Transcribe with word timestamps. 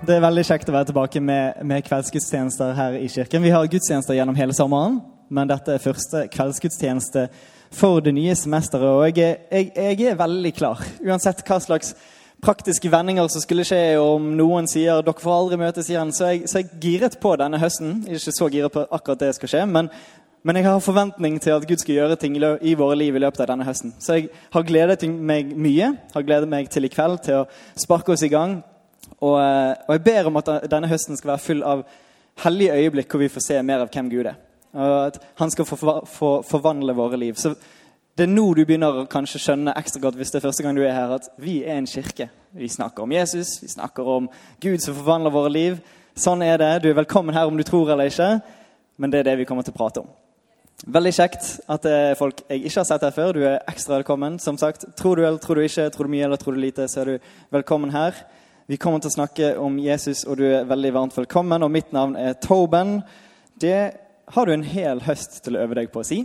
Det 0.00 0.14
er 0.16 0.22
veldig 0.24 0.42
kjekt 0.48 0.70
å 0.70 0.72
være 0.72 0.88
tilbake 0.88 1.20
med, 1.20 1.58
med 1.68 1.84
kveldsgudstjenester 1.84 2.70
her 2.72 2.94
i 2.96 3.08
kirken. 3.12 3.42
Vi 3.44 3.50
har 3.52 3.66
gudstjenester 3.68 4.16
gjennom 4.16 4.38
hele 4.38 4.54
sommeren, 4.56 4.94
men 5.28 5.50
dette 5.50 5.74
er 5.74 5.82
første 5.82 6.22
kveldsgudstjeneste 6.32 7.26
for 7.76 8.00
det 8.00 8.14
nye 8.16 8.32
semesteret. 8.38 8.88
Og 8.88 9.20
jeg, 9.20 9.42
jeg, 9.52 9.68
jeg 9.76 10.08
er 10.08 10.16
veldig 10.16 10.54
klar, 10.56 10.80
uansett 11.04 11.44
hva 11.44 11.58
slags 11.60 11.92
praktiske 12.40 12.88
vendinger 12.88 13.28
som 13.28 13.44
skulle 13.44 13.66
skje 13.68 13.98
om 14.00 14.30
noen 14.38 14.70
sier 14.72 15.02
dere 15.04 15.20
får 15.20 15.36
aldri 15.36 15.60
møtes 15.60 15.92
igjen. 15.92 16.14
Så 16.16 16.32
jeg, 16.32 16.48
så 16.48 16.62
jeg 16.62 16.80
giret 16.80 17.20
på 17.20 17.34
denne 17.36 17.60
høsten. 17.60 18.00
Jeg 18.08 18.16
er 18.16 18.24
ikke 18.24 18.36
så 18.38 18.50
giret 18.56 18.78
på 18.78 18.86
akkurat 18.88 19.26
det 19.26 19.34
skal 19.36 19.52
skje, 19.52 19.66
men, 19.68 19.92
men 20.48 20.62
jeg 20.62 20.68
har 20.70 20.80
forventning 20.80 21.36
til 21.44 21.58
at 21.58 21.68
Gud 21.68 21.84
skal 21.84 21.98
gjøre 21.98 22.16
ting 22.24 22.40
i 22.40 22.72
våre 22.72 22.96
liv 22.96 23.20
i 23.20 23.24
løpet 23.26 23.44
av 23.44 23.52
denne 23.52 23.68
høsten. 23.68 23.92
Så 24.00 24.16
jeg 24.16 24.32
har 24.56 24.64
gledet 24.64 25.04
meg 25.12 25.52
mye. 25.52 25.92
Har 26.16 26.24
gledet 26.24 26.48
meg 26.48 26.72
til 26.72 26.88
i 26.88 26.94
kveld 26.96 27.20
til 27.28 27.42
å 27.42 27.48
sparke 27.76 28.16
oss 28.16 28.24
i 28.24 28.32
gang. 28.32 28.62
Og, 29.20 29.36
og 29.36 29.92
jeg 29.94 30.04
ber 30.04 30.30
om 30.30 30.38
at 30.40 30.48
denne 30.70 30.88
høsten 30.88 31.18
skal 31.18 31.34
være 31.34 31.44
full 31.44 31.64
av 31.66 31.84
hellige 32.44 32.76
øyeblikk 32.76 33.10
hvor 33.12 33.20
vi 33.20 33.32
får 33.32 33.44
se 33.44 33.58
mer 33.62 33.84
av 33.84 33.90
hvem 33.92 34.08
Gud 34.12 34.30
er. 34.30 34.38
Og 34.72 34.94
at 35.10 35.18
han 35.40 35.50
skal 35.50 35.66
få, 35.66 35.76
få 36.06 36.30
forvandle 36.46 36.94
våre 36.96 37.18
liv. 37.20 37.36
Så 37.36 37.54
det 38.16 38.26
er 38.26 38.32
nå 38.32 38.46
du 38.54 38.62
begynner 38.64 39.02
å 39.02 39.08
kanskje 39.10 39.40
skjønne 39.42 39.74
ekstra 39.80 40.02
godt 40.02 40.18
hvis 40.18 40.32
det 40.32 40.40
er 40.40 40.46
første 40.46 40.64
gang 40.64 40.76
du 40.76 40.82
er 40.84 40.96
her, 40.96 41.14
at 41.16 41.28
vi 41.40 41.60
er 41.64 41.78
en 41.78 41.88
kirke. 41.88 42.30
Vi 42.56 42.68
snakker 42.68 43.04
om 43.04 43.12
Jesus, 43.14 43.58
vi 43.62 43.68
snakker 43.70 44.08
om 44.16 44.30
Gud 44.60 44.82
som 44.84 44.96
forvandler 44.96 45.34
våre 45.34 45.52
liv. 45.52 45.78
Sånn 46.18 46.42
er 46.44 46.58
det. 46.60 46.72
Du 46.82 46.90
er 46.90 46.98
velkommen 46.98 47.34
her 47.36 47.48
om 47.48 47.56
du 47.56 47.64
tror 47.66 47.92
eller 47.92 48.10
ikke, 48.10 48.32
men 49.00 49.12
det 49.12 49.22
er 49.22 49.30
det 49.30 49.38
vi 49.40 49.46
kommer 49.48 49.66
til 49.66 49.74
å 49.74 49.78
prate 49.78 50.02
om. 50.02 50.10
Veldig 50.90 51.12
kjekt 51.12 51.48
at 51.68 51.84
det 51.84 51.92
er 51.92 52.16
folk 52.16 52.38
jeg 52.46 52.62
ikke 52.64 52.78
har 52.80 52.88
sett 52.88 53.02
her 53.04 53.14
før. 53.14 53.36
Du 53.36 53.42
er 53.44 53.58
ekstra 53.68 53.98
velkommen. 53.98 54.38
Som 54.40 54.56
sagt, 54.60 54.86
Tror 54.96 55.16
du 55.16 55.24
eller 55.26 55.40
tror 55.40 55.60
du 55.60 55.64
ikke, 55.64 55.90
tror 55.92 56.08
du 56.08 56.12
mye 56.12 56.24
eller 56.24 56.40
tror 56.40 56.56
du 56.56 56.60
lite, 56.62 56.88
så 56.88 57.02
er 57.02 57.10
du 57.10 57.32
velkommen 57.52 57.92
her. 57.92 58.16
Vi 58.70 58.76
kommer 58.78 59.00
til 59.02 59.10
å 59.10 59.14
snakke 59.16 59.46
om 59.58 59.80
Jesus, 59.82 60.20
og 60.30 60.36
du 60.38 60.44
er 60.46 60.66
veldig 60.70 60.92
varmt 60.94 61.16
velkommen. 61.18 61.64
Og 61.66 61.72
mitt 61.74 61.88
navn 61.90 62.12
er 62.14 62.36
Toben. 62.38 63.00
Det 63.58 63.78
har 64.30 64.46
du 64.46 64.52
en 64.54 64.62
hel 64.62 65.00
høst 65.02 65.40
til 65.42 65.56
å 65.56 65.64
øve 65.64 65.74
deg 65.74 65.88
på 65.90 66.04
å 66.04 66.06
si. 66.06 66.20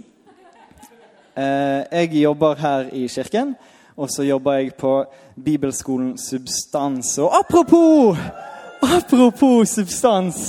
Jeg 1.34 2.12
jobber 2.20 2.60
her 2.62 2.92
i 2.94 3.08
kirken, 3.10 3.56
og 3.98 4.12
så 4.14 4.28
jobber 4.28 4.60
jeg 4.60 4.76
på 4.78 4.92
bibelskolen 5.42 6.12
Substans. 6.22 7.16
Og 7.18 7.34
apropos, 7.34 8.22
apropos 8.94 9.74
substans, 9.80 10.44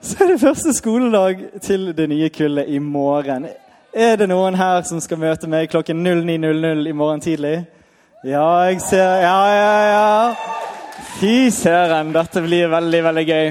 så 0.00 0.24
er 0.24 0.32
det 0.32 0.40
første 0.40 0.72
skoledag 0.72 1.42
til 1.60 1.90
det 1.98 2.08
nye 2.14 2.30
kullet 2.32 2.72
i 2.72 2.80
morgen. 2.80 3.44
Er 3.92 4.16
det 4.16 4.30
noen 4.32 4.56
her 4.56 4.88
som 4.88 5.04
skal 5.04 5.20
møte 5.20 5.52
meg 5.52 5.68
klokken 5.68 6.00
09.00 6.00 6.88
i 6.88 6.96
morgen 6.96 7.20
tidlig? 7.20 7.58
Ja, 8.24 8.48
jeg 8.70 8.80
ser 8.88 9.20
Ja, 9.20 9.36
ja, 9.52 9.76
ja. 9.90 10.59
Fy 11.18 11.50
søren, 11.50 12.12
dette 12.14 12.40
blir 12.44 12.68
veldig, 12.70 13.00
veldig 13.04 13.24
gøy. 13.26 13.48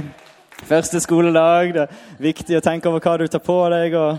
Første 0.65 0.99
skoledag. 1.03 1.73
Det 1.73 1.81
er 1.83 2.23
viktig 2.23 2.57
å 2.57 2.63
tenke 2.63 2.89
over 2.89 3.03
hva 3.03 3.17
du 3.19 3.27
tar 3.27 3.43
på 3.43 3.57
deg. 3.73 3.93
og 3.99 4.17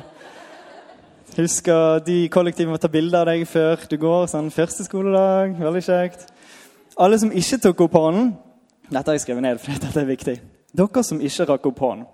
Husk 1.39 1.71
at 1.73 2.07
de 2.07 2.29
kollektivene 2.29 2.75
må 2.75 2.79
ta 2.83 2.91
bilde 2.93 3.19
av 3.19 3.27
deg 3.31 3.47
før 3.49 3.87
du 3.91 3.97
går. 3.97 4.29
sånn 4.31 4.53
Første 4.55 4.85
skoledag. 4.85 5.57
Veldig 5.59 5.83
kjekt. 5.83 6.29
Alle 7.01 7.19
som 7.19 7.33
ikke 7.33 7.59
tok 7.65 7.81
opp 7.87 7.97
hånden 7.97 8.33
Dette 8.91 9.07
har 9.07 9.15
jeg 9.15 9.25
skrevet 9.25 9.43
ned, 9.43 9.59
for 9.63 9.73
dette 9.73 10.01
er 10.01 10.09
viktig. 10.09 10.37
Dere 10.77 11.03
som 11.07 11.21
ikke 11.21 11.47
rakk 11.49 11.67
opp 11.71 11.79
hånden. 11.79 12.07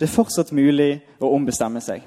Det 0.00 0.08
er 0.08 0.12
fortsatt 0.12 0.52
mulig 0.52 1.02
å 1.20 1.30
ombestemme 1.36 1.80
seg. 1.80 2.02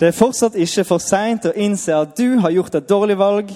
Det 0.00 0.08
er 0.08 0.16
fortsatt 0.16 0.56
ikke 0.58 0.84
for 0.84 1.02
seint 1.02 1.46
å 1.46 1.54
innse 1.54 1.94
at 1.94 2.16
du 2.18 2.38
har 2.40 2.54
gjort 2.54 2.74
et 2.78 2.88
dårlig 2.88 3.18
valg 3.18 3.52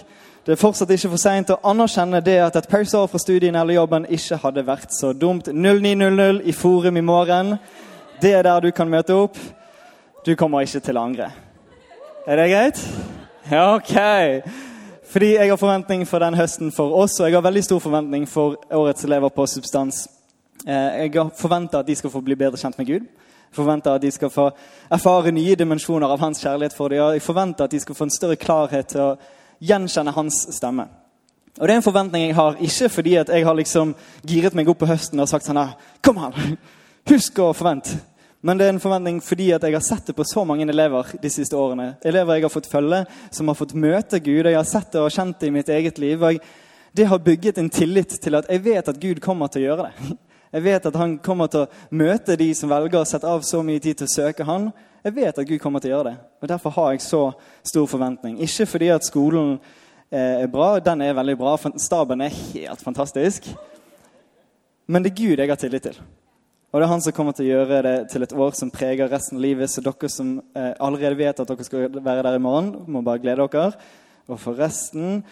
det 0.47 0.55
er 0.55 0.61
fortsatt 0.61 0.91
ikke 0.95 1.11
for 1.12 1.21
seint 1.21 1.51
å 1.53 1.59
anerkjenne 1.69 2.23
det 2.25 2.39
at 2.41 2.55
et 2.56 2.69
pauseår 2.69 3.11
fra 3.12 3.19
studien 3.21 3.56
eller 3.61 3.77
jobben 3.77 4.06
ikke 4.09 4.39
hadde 4.41 4.65
vært 4.65 4.95
så 4.97 5.12
dumt. 5.12 5.51
09.00 5.53 6.41
i 6.49 6.53
Forum 6.56 6.97
i 6.97 7.05
morgen. 7.05 7.59
Det 8.23 8.33
er 8.39 8.47
der 8.49 8.65
du 8.65 8.71
kan 8.73 8.89
møte 8.89 9.15
opp. 9.15 9.37
Du 10.25 10.33
kommer 10.41 10.65
ikke 10.65 10.81
til 10.81 10.97
å 10.97 11.03
angre. 11.05 11.28
Er 12.27 12.41
det 12.41 12.49
greit? 12.53 12.81
Ja, 13.51 13.75
OK. 13.75 13.93
Fordi 15.12 15.34
jeg 15.34 15.51
har 15.51 15.61
forventning 15.61 16.06
for 16.09 16.23
den 16.25 16.39
høsten 16.39 16.72
for 16.72 16.95
oss, 17.03 17.19
og 17.21 17.28
jeg 17.28 17.37
har 17.37 17.45
veldig 17.45 17.65
stor 17.65 17.81
forventning 17.83 18.28
for 18.28 18.57
årets 18.72 19.05
elever 19.05 19.33
på 19.34 19.47
Substans. 19.47 20.07
Eh, 20.67 21.05
jeg 21.05 21.31
forventer 21.37 21.81
at 21.81 21.89
de 21.89 21.97
skal 21.97 22.12
få 22.12 22.21
bli 22.25 22.37
bedre 22.39 22.61
kjent 22.61 22.78
med 22.78 22.87
Gud. 22.87 23.09
Jeg 23.51 23.59
forventer 23.59 23.93
at 23.99 24.03
de 24.03 24.11
skal 24.11 24.31
få 24.31 24.51
erfare 24.91 25.33
nye 25.34 25.57
dimensjoner 25.59 26.09
av 26.09 26.21
hans 26.21 26.41
kjærlighet 26.41 26.77
for 26.77 26.89
dem. 26.89 27.03
Jeg 27.12 27.22
forventer 27.22 27.65
at 27.65 27.71
de 27.71 27.81
skal 27.81 27.99
få 27.99 28.09
en 28.09 28.15
større 28.15 28.37
klarhet 28.37 28.87
til 28.95 29.01
å 29.01 29.17
gjenkjenne 29.60 30.15
hans 30.16 30.47
stemme. 30.56 30.88
Og 31.59 31.66
Det 31.66 31.75
er 31.75 31.81
en 31.81 31.84
forventning 31.84 32.26
jeg 32.28 32.37
har, 32.38 32.56
ikke 32.60 32.88
fordi 32.88 33.16
at 33.21 33.28
jeg 33.28 33.44
har 33.44 33.54
liksom 33.54 33.94
giret 34.26 34.54
meg 34.54 34.69
opp 34.69 34.78
på 34.81 34.88
høsten 34.88 35.21
og 35.21 35.28
sagt 35.28 35.44
sånn 35.44 35.60
Kom 36.03 36.19
an! 36.19 36.56
Husk 37.10 37.38
å 37.43 37.53
forvente! 37.56 37.98
Men 38.41 38.56
det 38.56 38.66
er 38.66 38.72
en 38.72 38.81
forventning 38.81 39.19
fordi 39.21 39.50
at 39.53 39.65
jeg 39.66 39.75
har 39.76 39.84
sett 39.84 40.06
det 40.09 40.15
på 40.16 40.25
så 40.25 40.47
mange 40.48 40.65
elever 40.65 41.10
de 41.21 41.31
siste 41.32 41.56
årene. 41.56 41.98
Elever 42.06 42.38
jeg 42.38 42.47
har 42.47 42.54
fått 42.54 42.71
følge, 42.71 43.03
som 43.31 43.50
har 43.53 43.59
fått 43.59 43.75
møte 43.76 44.21
Gud. 44.21 44.47
Jeg 44.47 44.56
har 44.56 44.69
sett 44.69 44.88
det 44.94 45.03
og 45.03 45.12
kjent 45.12 45.41
det 45.41 45.50
i 45.50 45.54
mitt 45.59 45.69
eget 45.69 45.98
liv. 46.00 46.22
og 46.22 46.32
jeg, 46.32 46.41
Det 46.97 47.06
har 47.06 47.19
bygget 47.19 47.59
en 47.59 47.71
tillit 47.71 48.16
til 48.22 48.34
at 48.34 48.48
jeg 48.48 48.65
vet 48.65 48.88
at 48.88 49.00
Gud 49.00 49.21
kommer 49.21 49.48
til 49.48 49.62
å 49.62 49.66
gjøre 49.66 49.91
det. 49.91 50.16
Jeg 50.53 50.65
vet 50.65 50.87
at 50.87 50.97
han 50.97 51.19
kommer 51.19 51.47
til 51.47 51.60
å 51.60 51.69
møte 51.91 52.37
de 52.37 52.48
som 52.54 52.71
velger 52.71 52.98
å 52.98 53.06
sette 53.06 53.28
av 53.28 53.44
så 53.47 53.60
mye 53.62 53.78
tid 53.78 54.00
til 54.00 54.09
å 54.09 54.15
søke 54.15 54.44
han, 54.48 54.72
jeg 55.05 55.16
vet 55.16 55.38
at 55.38 55.49
Gud 55.49 55.59
kommer 55.62 55.81
til 55.81 55.93
å 55.93 55.97
gjøre 55.97 56.11
det. 56.11 56.16
Og 56.43 56.49
Derfor 56.49 56.75
har 56.77 56.93
jeg 56.93 57.05
så 57.05 57.22
stor 57.65 57.87
forventning. 57.88 58.38
Ikke 58.44 58.66
fordi 58.69 58.91
at 58.93 59.06
skolen 59.06 59.55
eh, 60.11 60.43
er 60.44 60.50
bra, 60.53 60.75
den 60.84 61.03
er 61.06 61.16
veldig 61.16 61.37
bra. 61.41 61.56
Staben 61.81 62.21
er 62.21 62.34
helt 62.53 62.84
fantastisk. 62.84 63.49
Men 64.91 65.05
det 65.05 65.12
er 65.12 65.21
Gud 65.22 65.41
jeg 65.41 65.49
har 65.49 65.60
tillit 65.60 65.89
til. 65.89 66.00
Og 66.71 66.78
det 66.78 66.87
er 66.87 66.93
han 66.93 67.03
som 67.03 67.15
kommer 67.15 67.34
til 67.34 67.49
å 67.49 67.55
gjøre 67.55 67.83
det 67.83 67.94
til 68.12 68.22
et 68.22 68.33
år 68.37 68.53
som 68.55 68.71
preger 68.71 69.09
resten 69.10 69.41
av 69.41 69.43
livet. 69.43 69.72
Så 69.72 69.83
dere 69.83 70.10
som 70.12 70.37
eh, 70.55 70.72
allerede 70.78 71.19
vet 71.19 71.41
at 71.43 71.49
dere 71.49 71.66
skal 71.66 71.89
være 71.97 72.27
der 72.28 72.39
i 72.39 72.43
morgen, 72.43 72.75
må 72.87 73.03
bare 73.03 73.22
glede 73.22 73.49
dere. 73.50 73.72
Og 74.31 74.39
for 74.39 74.59
resten 74.60 75.22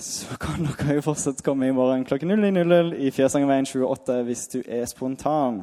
så 0.00 0.38
kan 0.40 0.64
dere 0.64 0.96
jo 0.96 1.04
fortsatt 1.06 1.42
komme 1.44 1.68
i 1.68 1.74
morgen 1.74 2.06
klokken 2.08 2.32
00.00 2.32 2.96
i 2.98 3.12
Fjøsangerveien 3.14 3.68
28 3.68 4.22
hvis 4.26 4.46
du 4.54 4.62
er 4.64 4.86
spontan. 4.90 5.62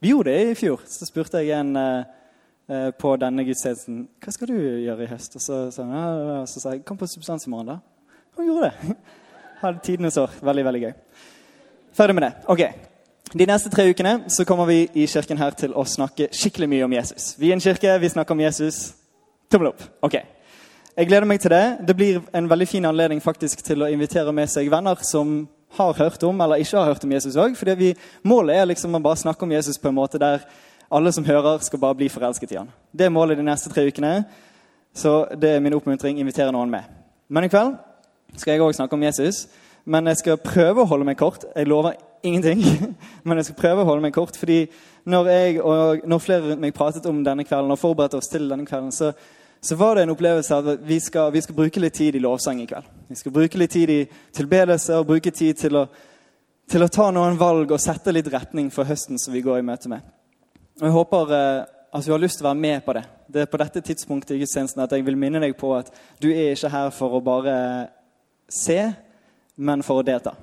Vi 0.00 0.08
gjorde 0.08 0.30
det 0.30 0.50
i 0.50 0.54
fjor. 0.54 0.82
Så 0.86 1.06
spurte 1.08 1.40
jeg 1.42 1.58
en 1.58 1.76
eh, 1.76 2.90
på 3.00 3.14
denne 3.18 3.42
gudstjenesten 3.46 4.04
hva 4.22 4.34
skal 4.34 4.50
du 4.52 4.58
gjøre 4.58 5.02
i 5.06 5.10
høst. 5.10 5.34
Og 5.34 5.42
så, 5.42 5.56
så, 5.74 5.86
ja, 5.88 6.44
så 6.46 6.62
sa 6.62 6.74
jeg 6.76 6.84
kom 6.86 7.00
på 7.00 7.08
Substans 7.10 7.48
i 7.48 7.50
morgen, 7.50 7.72
da. 7.72 7.78
Hun 8.36 8.46
gjorde 8.46 8.70
det. 8.70 8.96
Hadde 9.62 9.82
tidenes 9.82 10.20
år. 10.22 10.36
Veldig, 10.42 10.64
veldig 10.68 10.84
gøy. 10.84 10.94
Ferdig 11.98 12.14
med 12.14 12.28
det. 12.28 12.32
Ok. 12.46 12.62
De 13.34 13.46
neste 13.50 13.70
tre 13.74 13.88
ukene 13.90 14.30
så 14.30 14.46
kommer 14.46 14.70
vi 14.70 14.84
i 14.94 15.06
kirken 15.10 15.40
her 15.40 15.56
til 15.58 15.74
å 15.74 15.82
snakke 15.84 16.30
skikkelig 16.32 16.68
mye 16.70 16.86
om 16.86 16.94
Jesus. 16.94 17.32
Vi 17.36 17.50
er 17.50 17.58
en 17.58 17.64
kirke, 17.64 17.98
vi 17.98 18.14
snakker 18.14 18.36
om 18.36 18.40
Jesus. 18.46 18.78
Tommel 19.50 19.72
opp. 19.72 19.82
Ok. 20.06 20.20
Jeg 20.94 21.10
gleder 21.10 21.26
meg 21.26 21.42
til 21.42 21.52
det. 21.52 21.64
Det 21.88 21.96
blir 21.98 22.22
en 22.34 22.48
veldig 22.50 22.68
fin 22.70 22.86
anledning 22.86 23.20
faktisk 23.22 23.66
til 23.66 23.82
å 23.82 23.90
invitere 23.90 24.32
med 24.32 24.50
seg 24.50 24.70
venner 24.70 25.02
som 25.02 25.40
har 25.76 25.94
hørt 25.98 26.22
om 26.22 26.40
eller 26.40 26.62
ikke 26.62 26.78
har 26.78 26.92
hørt 26.92 27.04
om 27.04 27.12
Jesus 27.12 27.36
òg. 27.36 27.56
Målet 28.22 28.56
er 28.56 28.70
liksom 28.70 28.94
å 28.94 29.02
bare 29.02 29.20
snakke 29.20 29.44
om 29.44 29.52
Jesus 29.52 29.78
på 29.78 29.90
en 29.90 29.98
måte 29.98 30.20
der 30.20 30.44
alle 30.90 31.12
som 31.12 31.24
hører, 31.24 31.58
skal 31.60 31.78
bare 31.78 31.94
bli 31.94 32.08
forelsket 32.08 32.52
i 32.52 32.56
han. 32.56 32.70
Det 32.92 33.06
er 33.06 33.12
målet 33.12 33.36
de 33.36 33.44
neste 33.44 33.70
tre 33.70 33.84
ukene. 33.86 34.24
Så 34.96 35.26
det 35.36 35.50
er 35.50 35.60
min 35.60 35.76
oppmuntring. 35.76 36.18
Invitere 36.18 36.52
noen 36.52 36.70
med. 36.72 36.88
Men 37.28 37.44
i 37.44 37.50
kveld 37.52 37.76
skal 38.36 38.54
jeg 38.54 38.64
òg 38.64 38.76
snakke 38.76 38.96
om 38.96 39.04
Jesus. 39.04 39.46
Men 39.84 40.08
jeg 40.08 40.20
skal 40.22 40.40
prøve 40.40 40.82
å 40.82 40.88
holde 40.88 41.06
meg 41.08 41.18
kort. 41.20 41.44
Jeg 41.54 41.68
lover 41.68 41.98
ingenting. 42.22 42.64
Men 43.26 43.40
jeg 43.40 43.50
skal 43.50 43.60
prøve 43.60 43.84
å 43.84 43.88
holde 43.88 44.04
meg 44.04 44.16
kort. 44.16 44.36
fordi 44.36 44.66
når 45.08 45.28
jeg 45.32 45.60
og 45.64 46.02
når 46.04 46.18
flere 46.20 46.50
rundt 46.50 46.60
meg 46.60 46.74
pratet 46.76 47.06
om 47.08 47.22
denne 47.24 47.44
kvelden 47.44 47.72
og 47.72 47.80
forberedte 47.80 48.18
oss 48.18 48.28
til 48.28 48.48
denne 48.50 48.66
kvelden, 48.68 48.92
så 48.92 49.12
så 49.60 49.76
var 49.76 49.94
det 49.94 50.02
en 50.02 50.10
opplevelse 50.10 50.54
av 50.54 50.68
at 50.68 50.84
vi 50.86 51.00
skal, 51.00 51.32
vi 51.32 51.42
skal, 51.42 51.54
bruke 51.54 51.80
litt 51.80 51.94
tid 51.94 52.16
i 52.16 52.22
lovsang 52.22 52.60
i 52.62 52.66
kveld. 52.66 52.86
Vi 53.08 53.16
skal 53.18 53.34
bruke 53.34 53.58
litt 53.58 53.72
tid 53.74 53.90
i 53.90 53.98
tilbedelse 54.36 55.00
og 55.00 55.08
bruke 55.08 55.32
tid 55.34 55.58
til 55.58 55.80
å, 55.80 55.86
til 56.70 56.84
å 56.84 56.90
ta 56.92 57.08
noen 57.14 57.38
valg 57.40 57.72
og 57.74 57.82
sette 57.82 58.14
litt 58.14 58.30
retning 58.32 58.70
for 58.74 58.86
høsten 58.86 59.18
som 59.18 59.34
vi 59.34 59.42
går 59.42 59.58
i 59.58 59.66
møte 59.66 59.90
med. 59.90 60.06
Og 60.78 60.86
Jeg 60.86 60.94
håper 60.94 61.34
eh, 61.34 61.64
at 61.92 62.06
du 62.06 62.12
har 62.12 62.22
lyst 62.22 62.38
til 62.38 62.46
å 62.46 62.50
være 62.52 62.62
med 62.62 62.84
på 62.86 62.94
det. 62.94 63.04
Det 63.26 63.42
er 63.42 63.50
på 63.50 63.60
dette 63.60 63.82
tidspunktet 63.84 64.36
i 64.36 64.42
gudstjenesten 64.44 64.84
at 64.84 64.94
jeg 64.94 65.06
vil 65.06 65.18
minne 65.18 65.42
deg 65.42 65.56
på 65.58 65.72
at 65.76 65.90
du 66.22 66.30
er 66.30 66.52
ikke 66.52 66.70
her 66.72 66.92
for 66.94 67.18
å 67.18 67.24
bare 67.24 67.56
se, 68.48 68.78
men 69.56 69.82
for 69.82 70.00
å 70.00 70.06
delta. 70.06 70.36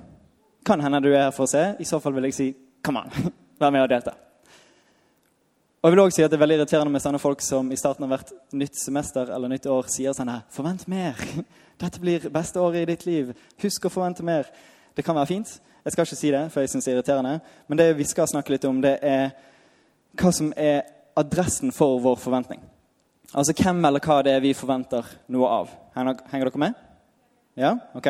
Kan 0.66 0.82
hende 0.84 1.00
du 1.00 1.12
er 1.14 1.28
her 1.28 1.34
for 1.34 1.46
å 1.46 1.50
se. 1.50 1.70
I 1.80 1.88
så 1.88 2.02
fall 2.02 2.18
vil 2.18 2.28
jeg 2.28 2.36
si 2.36 2.52
come 2.84 3.06
on, 3.06 3.32
vær 3.62 3.72
med 3.72 3.86
og 3.86 3.92
delta. 3.94 4.12
Og 5.86 5.90
jeg 5.90 5.94
vil 5.94 6.00
også 6.02 6.16
si 6.16 6.22
at 6.22 6.30
Det 6.30 6.36
er 6.36 6.40
veldig 6.40 6.54
irriterende 6.58 6.90
med 6.90 7.02
sånne 7.04 7.18
folk 7.22 7.42
som 7.46 7.68
i 7.70 7.76
starten 7.78 8.02
av 8.02 8.10
hvert 8.10 8.30
nytt 8.58 8.74
semester 8.74 9.28
eller 9.30 9.52
nytt 9.52 9.68
år 9.70 9.86
sier 9.86 10.16
sånn 10.16 10.32
her 10.32 10.40
Forvent 10.50 10.82
mer! 10.90 11.20
Dette 11.82 12.00
blir 12.02 12.24
beste 12.34 12.58
året 12.58 12.80
i 12.80 12.88
ditt 12.88 13.04
liv. 13.06 13.28
Husk 13.62 13.84
å 13.86 13.92
forvente 13.92 14.24
mer. 14.26 14.48
Det 14.98 15.04
kan 15.06 15.14
være 15.14 15.28
fint. 15.30 15.52
Jeg 15.84 15.94
skal 15.94 16.08
ikke 16.08 16.18
si 16.18 16.32
det, 16.34 16.40
for 16.50 16.64
jeg 16.64 16.72
synes 16.72 16.88
det 16.88 16.90
er 16.90 16.96
irriterende. 16.96 17.34
Men 17.68 17.78
det 17.78 17.86
vi 18.00 18.06
skal 18.08 18.26
snakke 18.26 18.50
litt 18.50 18.64
om, 18.66 18.80
det 18.82 18.96
er 18.98 19.28
hva 20.18 20.32
som 20.34 20.48
er 20.58 20.88
adressen 21.20 21.70
for 21.76 22.00
vår 22.02 22.16
forventning. 22.18 22.64
Altså 23.30 23.54
hvem 23.60 23.84
eller 23.86 24.02
hva 24.02 24.16
det 24.26 24.32
er 24.34 24.42
vi 24.42 24.56
forventer 24.58 25.06
noe 25.36 25.52
av. 25.60 25.76
Henger 25.94 26.48
dere 26.48 26.62
med? 26.64 26.80
Ja? 27.62 27.76
Ok. 27.94 28.08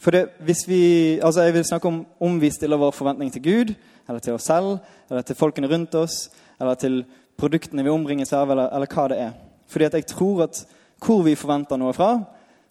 For 0.00 0.14
det, 0.14 0.22
hvis 0.46 0.64
vi, 0.70 0.80
altså 1.18 1.44
Jeg 1.44 1.58
vil 1.58 1.68
snakke 1.68 1.90
om 1.90 2.00
om 2.20 2.40
vi 2.40 2.54
stiller 2.54 2.80
vår 2.80 2.96
forventning 2.96 3.34
til 3.34 3.44
Gud, 3.44 3.74
eller 4.08 4.24
til 4.24 4.38
oss 4.38 4.48
selv, 4.48 4.78
eller 5.10 5.26
til 5.26 5.36
folkene 5.36 5.68
rundt 5.68 5.98
oss, 6.00 6.30
eller 6.60 6.78
til 6.80 7.02
produktene 7.38 7.84
vi 7.84 7.92
omringes 7.92 8.32
av, 8.32 8.50
eller, 8.50 8.70
eller 8.74 8.90
hva 8.90 9.08
det 9.10 9.20
er. 9.20 9.32
Fordi 9.70 9.88
at 9.88 9.96
jeg 9.98 10.06
tror 10.10 10.44
at 10.46 10.60
hvor 11.04 11.24
vi 11.26 11.34
forventer 11.36 11.80
noe 11.80 11.92
fra, 11.96 12.12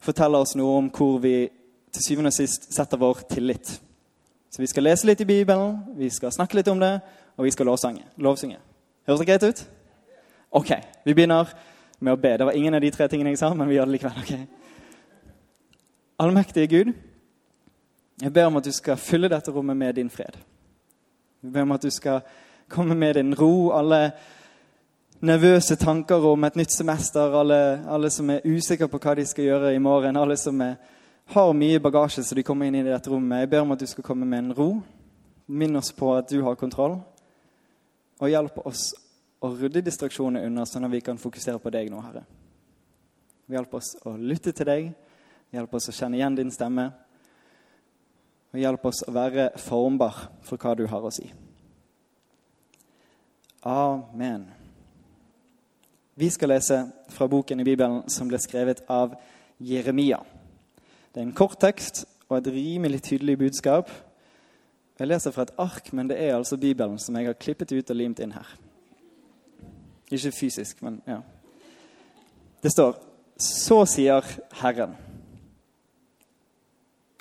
forteller 0.03 0.43
oss 0.43 0.55
noe 0.59 0.77
om 0.79 0.89
hvor 0.93 1.19
vi 1.23 1.49
til 1.93 2.05
syvende 2.05 2.31
og 2.33 2.37
sist 2.37 2.71
setter 2.73 2.99
vår 2.99 3.25
tillit. 3.29 3.75
Så 4.49 4.61
vi 4.61 4.69
skal 4.69 4.85
lese 4.87 5.07
litt 5.07 5.21
i 5.21 5.29
Bibelen, 5.29 5.79
vi 5.97 6.09
skal 6.13 6.33
snakke 6.33 6.57
litt 6.57 6.69
om 6.69 6.81
det, 6.81 6.99
og 7.37 7.45
vi 7.45 7.51
skal 7.51 7.65
lovsange. 7.69 8.03
lovsynge. 8.17 8.59
Høres 9.07 9.19
det 9.19 9.27
greit 9.27 9.43
ut? 9.43 9.63
Ok, 10.51 10.71
vi 11.05 11.13
begynner 11.13 11.49
med 11.99 12.13
å 12.13 12.19
be. 12.19 12.35
Det 12.37 12.45
var 12.45 12.57
ingen 12.57 12.75
av 12.77 12.81
de 12.81 12.91
tre 12.93 13.07
tingene 13.09 13.33
jeg 13.33 13.41
sa, 13.41 13.49
men 13.53 13.67
vi 13.69 13.75
gjør 13.79 13.89
det 13.89 13.95
likevel. 13.95 14.19
ok? 14.21 14.33
Allmektige 16.21 16.67
Gud, 16.69 16.93
jeg 18.21 18.33
ber 18.33 18.45
om 18.45 18.57
at 18.57 18.65
du 18.65 18.71
skal 18.71 18.97
fylle 19.01 19.29
dette 19.31 19.51
rommet 19.51 19.77
med 19.77 19.95
din 19.97 20.09
fred. 20.13 20.37
Jeg 21.43 21.51
ber 21.51 21.65
om 21.65 21.73
at 21.75 21.83
du 21.83 21.89
skal 21.89 22.21
komme 22.73 22.95
med 22.97 23.15
din 23.15 23.35
ro. 23.37 23.71
Alle 23.71 24.01
nervøse 25.23 25.75
tanker 25.79 26.25
om 26.25 26.43
et 26.43 26.57
nytt 26.59 26.73
semester, 26.73 27.35
alle, 27.39 27.59
alle 27.87 28.09
som 28.11 28.29
er 28.33 28.43
usikre 28.43 28.89
på 28.91 28.99
hva 28.99 29.15
de 29.15 29.25
skal 29.27 29.45
gjøre 29.47 29.71
i 29.75 29.79
morgen, 29.79 30.17
alle 30.19 30.35
som 30.39 30.59
er, 30.65 30.75
har 31.31 31.53
mye 31.55 31.79
bagasje 31.79 32.25
så 32.27 32.35
de 32.35 32.43
kommer 32.43 32.67
inn 32.67 32.81
i 32.81 32.83
dette 32.83 33.11
rommet. 33.11 33.45
Jeg 33.45 33.51
ber 33.53 33.63
om 33.63 33.71
at 33.75 33.79
du 33.79 33.87
skal 33.87 34.03
komme 34.03 34.27
med 34.27 34.41
en 34.41 34.55
ro. 34.57 34.69
Minn 35.47 35.79
oss 35.79 35.93
på 35.95 36.11
at 36.15 36.31
du 36.31 36.41
har 36.43 36.59
kontroll. 36.59 36.97
Og 38.19 38.31
hjelp 38.31 38.59
oss 38.65 38.89
å 39.43 39.51
rydde 39.51 39.83
distraksjonene 39.83 40.47
unna, 40.47 40.65
sånn 40.67 40.87
at 40.87 40.91
vi 40.91 41.01
kan 41.03 41.19
fokusere 41.19 41.59
på 41.59 41.71
deg 41.73 41.91
nå, 41.91 42.01
Herre. 42.03 42.25
Hjelp 43.51 43.73
oss 43.79 43.93
å 44.07 44.15
lytte 44.17 44.53
til 44.55 44.67
deg. 44.69 44.91
Hjelp 45.53 45.73
oss 45.77 45.89
å 45.91 45.95
kjenne 45.95 46.19
igjen 46.19 46.37
din 46.39 46.51
stemme. 46.51 46.89
Og 48.53 48.61
hjelp 48.61 48.85
oss 48.91 49.03
å 49.07 49.15
være 49.15 49.49
formbar 49.59 50.27
for 50.45 50.61
hva 50.61 50.75
du 50.79 50.85
har 50.87 51.03
å 51.03 51.11
si. 51.13 51.27
Amen. 53.63 54.51
Vi 56.15 56.29
skal 56.29 56.49
lese 56.49 56.91
fra 57.09 57.27
boken 57.27 57.59
i 57.59 57.63
Bibelen 57.63 58.01
som 58.11 58.27
ble 58.27 58.37
skrevet 58.43 58.81
av 58.91 59.13
Jeremia. 59.63 60.19
Det 61.13 61.21
er 61.21 61.27
en 61.29 61.37
kort 61.37 61.61
tekst 61.63 62.03
og 62.27 62.41
et 62.41 62.49
rimelig 62.51 62.99
tydelig 63.07 63.37
budskap. 63.39 63.87
Jeg 64.99 65.07
leser 65.07 65.31
fra 65.31 65.45
et 65.47 65.55
ark, 65.63 65.93
men 65.95 66.11
det 66.11 66.17
er 66.19 66.35
altså 66.35 66.59
Bibelen 66.59 66.99
som 66.99 67.15
jeg 67.15 67.29
har 67.29 67.39
klippet 67.39 67.71
ut 67.71 67.89
og 67.95 67.97
limt 67.97 68.19
inn 68.19 68.35
her. 68.35 68.51
Ikke 70.11 70.33
fysisk, 70.35 70.83
men 70.83 70.99
ja. 71.07 71.21
Det 72.61 72.71
står 72.71 72.99
Så 73.39 73.79
sier 73.89 74.21
Herren. 74.59 74.93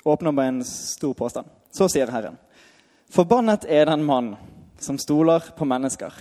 Åpner 0.05 0.31
med 0.31 0.47
en 0.47 0.63
stor 0.63 1.13
påstand. 1.13 1.47
Så 1.71 1.87
sier 1.89 2.11
Herren. 2.11 2.37
Forbannet 3.09 3.65
er 3.65 3.85
den 3.89 4.03
mann 4.03 4.35
som 4.79 4.99
stoler 4.99 5.49
på 5.57 5.65
mennesker 5.65 6.13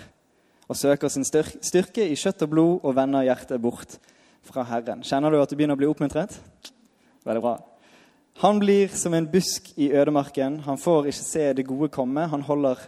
og 0.69 0.79
søker 0.79 1.11
sin 1.13 1.27
styrke 1.27 2.07
i 2.07 2.17
kjøtt 2.19 2.45
og 2.47 2.53
blod 2.53 2.87
og 2.87 2.97
vender 2.97 3.27
hjertet 3.27 3.61
bort 3.63 3.99
fra 4.47 4.65
Herren. 4.67 5.03
Kjenner 5.07 5.31
du 5.31 5.41
at 5.43 5.51
du 5.51 5.57
begynner 5.59 5.79
å 5.79 5.83
bli 5.83 5.91
oppmuntret? 5.91 6.35
Veldig 7.27 7.43
bra. 7.45 7.57
Han 8.43 8.59
blir 8.63 8.89
som 8.97 9.15
en 9.15 9.29
busk 9.31 9.73
i 9.77 9.91
ødemarken. 9.93 10.61
Han 10.67 10.81
får 10.81 11.11
ikke 11.11 11.27
se 11.27 11.47
det 11.53 11.67
gode 11.69 11.91
komme. 11.93 12.27
Han 12.33 12.47
holder 12.47 12.81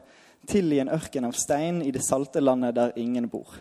til 0.48 0.72
i 0.72 0.80
en 0.82 0.92
ørken 0.92 1.28
av 1.28 1.36
stein 1.38 1.82
i 1.84 1.92
det 1.94 2.04
salte 2.04 2.42
landet 2.42 2.76
der 2.76 2.96
ingen 3.00 3.28
bor. 3.30 3.58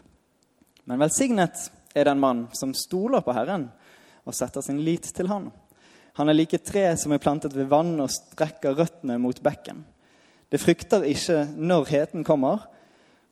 Men 0.86 1.00
velsignet 1.04 1.70
er 1.96 2.08
den 2.08 2.20
mann 2.20 2.48
som 2.58 2.74
stoler 2.76 3.24
på 3.24 3.36
Herren 3.36 3.70
og 4.24 4.36
setter 4.36 4.64
sin 4.64 4.82
lit 4.84 5.10
til 5.16 5.30
Han. 5.32 5.52
Han 6.18 6.30
er 6.30 6.38
like 6.38 6.60
tre 6.62 6.86
som 6.98 7.12
er 7.12 7.22
plantet 7.22 7.56
ved 7.56 7.70
vann 7.72 7.96
og 8.02 8.12
strekker 8.12 8.76
røttene 8.78 9.18
mot 9.22 9.40
bekken. 9.44 9.84
Det 10.52 10.62
frykter 10.62 11.06
ikke 11.10 11.48
når 11.58 11.90
heten 11.90 12.26
kommer. 12.26 12.68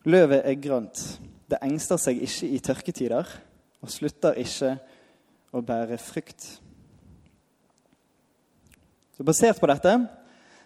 Løvet 0.06 0.42
er 0.46 0.62
grønt. 0.62 1.02
Det 1.52 1.60
engster 1.62 2.00
seg 2.02 2.22
ikke 2.24 2.48
i 2.48 2.60
tørketider 2.64 3.28
og 3.82 3.92
slutter 3.92 4.38
ikke 4.40 4.76
å 5.52 5.62
bære 5.66 6.00
frukt. 6.02 6.48
Så 9.18 9.26
Basert 9.28 9.60
på 9.62 9.70
dette 9.70 9.98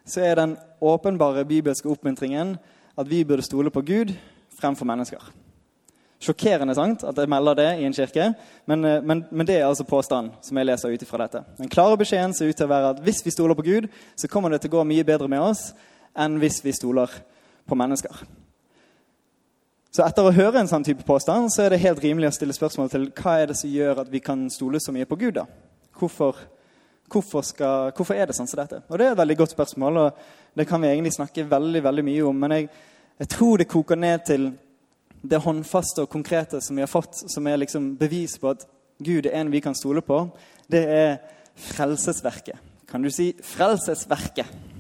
så 0.06 0.22
er 0.22 0.38
den 0.38 0.54
åpenbare 0.80 1.46
bibelske 1.48 1.90
oppmuntringen 1.90 2.56
at 2.96 3.10
vi 3.10 3.24
burde 3.26 3.44
stole 3.44 3.74
på 3.74 3.82
Gud 3.82 4.14
fremfor 4.60 4.88
mennesker. 4.88 5.24
Sjokkerende 6.22 6.76
sant 6.78 7.04
at 7.04 7.18
jeg 7.20 7.30
melder 7.30 7.58
det 7.60 7.68
i 7.82 7.86
en 7.86 7.94
kirke, 7.94 8.30
men, 8.66 8.86
eh, 8.86 9.02
men, 9.04 9.26
men 9.32 9.48
det 9.48 9.58
er 9.58 9.68
altså 9.68 9.84
påstanden 9.84 10.32
som 10.42 10.58
jeg 10.58 10.70
leser 10.70 10.94
ut 10.94 11.04
ifra 11.04 11.26
dette. 11.26 11.44
Den 11.58 11.70
klare 11.70 11.98
beskjeden 12.00 12.34
ser 12.34 12.50
ut 12.50 12.56
til 12.56 12.70
å 12.70 12.72
være 12.72 12.94
at 12.94 13.04
hvis 13.04 13.20
vi 13.26 13.34
stoler 13.36 13.58
på 13.58 13.66
Gud, 13.66 13.90
så 14.16 14.30
kommer 14.32 14.54
det 14.54 14.62
til 14.64 14.72
å 14.72 14.78
gå 14.78 14.88
mye 14.88 15.04
bedre 15.04 15.28
med 15.28 15.44
oss 15.44 15.68
enn 16.16 16.40
hvis 16.40 16.62
vi 16.64 16.74
stoler 16.74 17.12
på 17.68 17.76
mennesker. 17.76 18.24
Så 19.96 20.04
etter 20.04 20.28
å 20.28 20.32
høre 20.36 20.60
en 20.60 20.68
sånn 20.68 20.84
type 20.84 21.06
påstand 21.08 21.48
så 21.54 21.62
er 21.64 21.72
det 21.72 21.78
helt 21.86 22.02
rimelig 22.04 22.28
å 22.28 22.36
stille 22.36 22.56
spørsmål 22.56 22.90
til 22.92 23.06
hva 23.16 23.38
er 23.40 23.48
det 23.48 23.56
som 23.56 23.70
gjør 23.72 24.02
at 24.02 24.10
vi 24.12 24.20
kan 24.20 24.42
stole 24.52 24.82
så 24.84 24.92
mye 24.92 25.08
på 25.08 25.16
Gud. 25.22 25.38
da? 25.38 25.46
Hvorfor, 25.96 26.42
hvorfor, 27.08 27.46
skal, 27.48 27.94
hvorfor 27.96 28.20
er 28.20 28.28
det 28.28 28.36
sånn 28.36 28.50
som 28.52 28.60
dette? 28.60 28.82
Og 28.90 29.00
Det 29.00 29.06
er 29.06 29.16
et 29.16 29.22
veldig 29.22 29.38
godt 29.40 29.56
spørsmål, 29.56 30.02
og 30.02 30.20
det 30.60 30.68
kan 30.68 30.84
vi 30.84 30.92
egentlig 30.92 31.16
snakke 31.16 31.48
veldig 31.48 31.84
veldig 31.88 32.06
mye 32.10 32.28
om. 32.28 32.44
Men 32.44 32.58
jeg, 32.58 32.68
jeg 33.24 33.32
tror 33.38 33.64
det 33.64 33.70
koker 33.72 34.04
ned 34.04 34.28
til 34.28 34.52
det 35.24 35.44
håndfaste 35.48 36.04
og 36.04 36.12
konkrete 36.12 36.60
som 36.60 36.76
vi 36.76 36.84
har 36.84 36.92
fått, 36.92 37.24
som 37.32 37.48
er 37.48 37.64
liksom 37.64 37.94
bevis 37.96 38.36
på 38.42 38.52
at 38.52 38.68
Gud 39.00 39.32
er 39.32 39.40
en 39.40 39.54
vi 39.54 39.64
kan 39.64 39.80
stole 39.80 40.04
på. 40.04 40.26
Det 40.68 40.84
er 40.92 41.20
frelsesverket. 41.56 42.60
Kan 42.92 43.02
du 43.02 43.10
si 43.10 43.32
'frelsesverket'? 43.32 44.75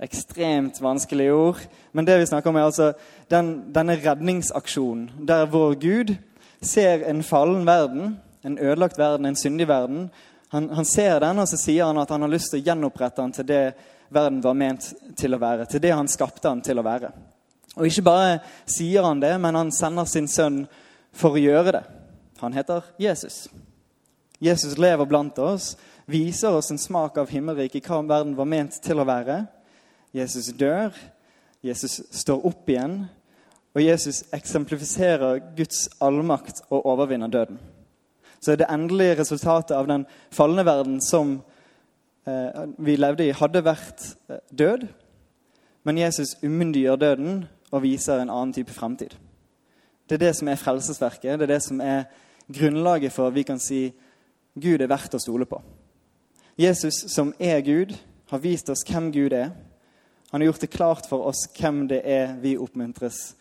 Ekstremt 0.00 0.80
vanskelige 0.82 1.34
ord. 1.34 1.60
Men 1.92 2.06
det 2.06 2.18
vi 2.20 2.26
snakker 2.30 2.50
om, 2.50 2.56
er 2.56 2.68
altså 2.68 2.92
den, 3.30 3.72
denne 3.74 3.98
redningsaksjonen 3.98 5.26
der 5.26 5.46
vår 5.50 5.74
Gud 5.82 6.14
ser 6.62 7.02
en 7.08 7.22
fallen 7.22 7.66
verden, 7.66 8.16
en 8.44 8.58
ødelagt 8.58 8.98
verden, 8.98 9.26
en 9.26 9.36
syndig 9.36 9.68
verden. 9.68 10.10
Han, 10.48 10.70
han, 10.70 10.84
ser 10.84 11.18
den, 11.20 11.38
og 11.38 11.48
så 11.48 11.58
sier 11.60 11.90
han 11.90 11.98
at 11.98 12.10
han 12.10 12.22
har 12.24 12.30
lyst 12.32 12.52
til 12.52 12.62
å 12.62 12.66
gjenopprette 12.70 13.22
den 13.22 13.34
til 13.36 13.48
det 13.48 13.62
verden 14.08 14.40
var 14.40 14.56
ment 14.56 14.92
til 15.16 15.34
å 15.34 15.40
være. 15.42 15.66
Til 15.68 15.82
det 15.82 15.92
han 15.92 16.08
skapte 16.08 16.48
den 16.48 16.62
til 16.64 16.80
å 16.80 16.86
være. 16.86 17.12
Og 17.76 17.86
ikke 17.86 18.06
bare 18.06 18.38
sier 18.66 19.04
han 19.06 19.20
det, 19.20 19.34
men 19.40 19.58
han 19.58 19.72
sender 19.74 20.08
sin 20.08 20.28
sønn 20.30 20.62
for 21.14 21.36
å 21.36 21.42
gjøre 21.42 21.74
det. 21.78 21.84
Han 22.40 22.54
heter 22.54 22.86
Jesus. 22.98 23.48
Jesus 24.38 24.78
lever 24.78 25.06
blant 25.10 25.38
oss, 25.42 25.72
viser 26.06 26.54
oss 26.54 26.70
en 26.70 26.80
smak 26.80 27.18
av 27.18 27.30
himmelriket, 27.30 27.86
hva 27.86 28.00
verden 28.06 28.36
var 28.38 28.48
ment 28.48 28.78
til 28.82 29.02
å 29.02 29.06
være. 29.08 29.42
Jesus 30.14 30.52
dør, 30.56 30.94
Jesus 31.62 32.00
står 32.10 32.46
opp 32.46 32.68
igjen, 32.70 33.02
og 33.74 33.84
Jesus 33.84 34.24
eksemplifiserer 34.34 35.40
Guds 35.56 35.88
allmakt 36.00 36.62
og 36.70 36.86
overvinner 36.86 37.28
døden. 37.28 37.58
Så 38.40 38.56
det 38.56 38.68
endelige 38.70 39.18
resultatet 39.20 39.76
av 39.76 39.86
den 39.90 40.06
falne 40.30 40.64
verden 40.66 41.00
som 41.02 41.40
eh, 42.26 42.64
vi 42.78 42.96
levde 42.96 43.26
i, 43.26 43.34
hadde 43.34 43.64
vært 43.66 44.04
eh, 44.30 44.40
død. 44.50 44.86
Men 45.84 45.98
Jesus 45.98 46.36
umyndiggjør 46.42 46.96
døden 46.96 47.44
og 47.72 47.82
viser 47.82 48.22
en 48.22 48.30
annen 48.30 48.54
type 48.54 48.72
fremtid. 48.72 49.14
Det 50.08 50.16
er 50.16 50.26
det 50.26 50.36
som 50.36 50.48
er 50.48 50.60
frelsesverket. 50.60 51.38
Det 51.38 51.48
er 51.48 51.54
det 51.54 51.62
som 51.62 51.80
er 51.80 52.06
grunnlaget 52.48 53.12
for 53.12 53.28
at 53.28 53.34
vi 53.34 53.42
kan 53.42 53.60
si 53.60 53.90
Gud 54.58 54.80
er 54.80 54.90
verdt 54.90 55.14
å 55.14 55.22
stole 55.22 55.46
på. 55.46 55.60
Jesus, 56.58 57.04
som 57.12 57.34
er 57.38 57.60
Gud, 57.62 57.92
har 58.30 58.40
vist 58.42 58.70
oss 58.70 58.82
hvem 58.88 59.12
Gud 59.12 59.34
er. 59.36 59.52
Han 60.30 60.40
har 60.40 60.46
gjort 60.46 60.60
det 60.60 60.74
klart 60.74 61.08
for 61.08 61.30
oss 61.30 61.46
hvem 61.56 61.86
det 61.88 62.02
er 62.04 62.34
vi 62.42 62.56
oppmuntres 62.60 63.32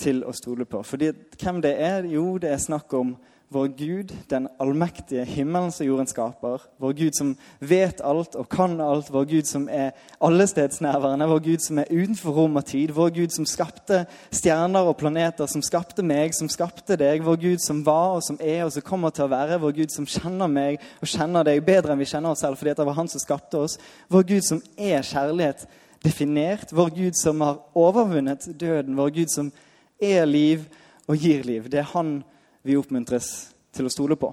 til 0.00 0.22
å 0.24 0.34
stole 0.36 0.64
på. 0.68 0.82
Fordi 0.86 1.10
hvem 1.40 1.58
det 1.64 1.74
er? 1.82 2.06
Jo, 2.08 2.38
det 2.40 2.52
er 2.54 2.62
snakk 2.62 2.94
om 2.96 3.16
vår 3.50 3.66
Gud, 3.74 4.12
den 4.30 4.46
allmektige 4.62 5.24
himmelen 5.26 5.72
som 5.74 5.86
jorden 5.86 6.06
skaper. 6.06 6.62
Vår 6.78 6.92
Gud 6.94 7.16
som 7.18 7.32
vet 7.58 7.98
alt 8.06 8.36
og 8.38 8.46
kan 8.48 8.76
alt. 8.80 9.08
Vår 9.10 9.26
Gud 9.26 9.48
som 9.50 9.64
er 9.66 9.90
allestedsnærværende. 10.22 11.26
Vår 11.26 11.42
Gud 11.48 11.64
som 11.64 11.80
er 11.82 11.90
utenfor 11.90 12.36
rom 12.36 12.60
og 12.62 12.64
tid. 12.70 12.94
Vår 12.94 13.10
Gud 13.18 13.34
som 13.34 13.48
skapte 13.50 14.04
stjerner 14.30 14.86
og 14.86 14.96
planeter, 15.02 15.50
som 15.50 15.66
skapte 15.66 16.06
meg, 16.06 16.30
som 16.38 16.48
skapte 16.48 16.94
deg. 16.94 17.26
Vår 17.26 17.42
Gud 17.42 17.66
som 17.66 17.82
var 17.86 18.20
og 18.20 18.22
som 18.22 18.38
er 18.38 18.68
og 18.68 18.72
som 18.76 18.86
kommer 18.86 19.10
til 19.10 19.26
å 19.26 19.34
være. 19.34 19.58
Vår 19.66 19.74
Gud 19.82 19.98
som 19.98 20.06
kjenner 20.06 20.46
meg 20.46 20.78
og 21.02 21.10
kjenner 21.10 21.50
deg 21.50 21.66
bedre 21.66 21.96
enn 21.96 22.04
vi 22.04 22.10
kjenner 22.12 22.30
oss 22.30 22.46
selv 22.46 22.60
fordi 22.60 22.78
det 22.78 22.86
var 22.86 23.00
han 23.02 23.10
som 23.10 23.26
skapte 23.26 23.66
oss. 23.66 23.80
Vår 24.06 24.30
Gud 24.30 24.46
som 24.46 24.62
er 24.78 25.02
kjærlighet 25.02 25.66
definert. 26.04 26.72
Vår 26.72 26.90
Gud 26.90 27.16
som 27.16 27.40
har 27.40 27.60
overvunnet 27.74 28.48
døden. 28.60 28.96
Vår 28.96 29.10
Gud 29.10 29.32
som 29.32 29.52
er 30.00 30.24
liv 30.24 30.66
og 31.08 31.16
gir 31.16 31.44
liv. 31.44 31.68
Det 31.70 31.82
er 31.82 31.92
han 31.94 32.20
vi 32.62 32.76
oppmuntres 32.76 33.50
til 33.74 33.88
å 33.88 33.92
stole 33.92 34.16
på. 34.20 34.32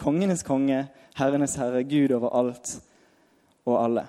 Kongenes 0.00 0.42
konge, 0.42 0.86
herrenes 1.18 1.56
herre, 1.60 1.84
Gud 1.86 2.14
over 2.16 2.34
alt 2.34 2.76
og 3.64 3.78
alle. 3.78 4.06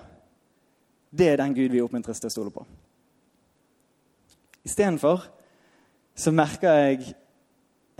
Det 1.10 1.28
er 1.30 1.40
den 1.40 1.54
Gud 1.54 1.72
vi 1.72 1.82
oppmuntres 1.82 2.20
til 2.20 2.30
å 2.30 2.34
stole 2.34 2.52
på. 2.52 2.66
Istedenfor 4.66 5.22
så 6.16 6.32
merker 6.34 6.80
jeg 6.80 7.14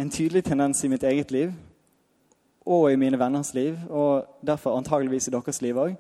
en 0.01 0.11
tydelig 0.11 0.45
tendens 0.45 0.83
i 0.85 0.91
mitt 0.91 1.05
eget 1.07 1.31
liv 1.31 1.53
og 2.67 2.89
i 2.91 2.99
mine 2.99 3.19
venners 3.19 3.53
liv, 3.55 3.77
og 3.89 4.27
derfor 4.47 4.75
antageligvis 4.75 5.29
i 5.29 5.31
deres 5.31 5.61
liv 5.63 5.79
òg. 5.79 5.93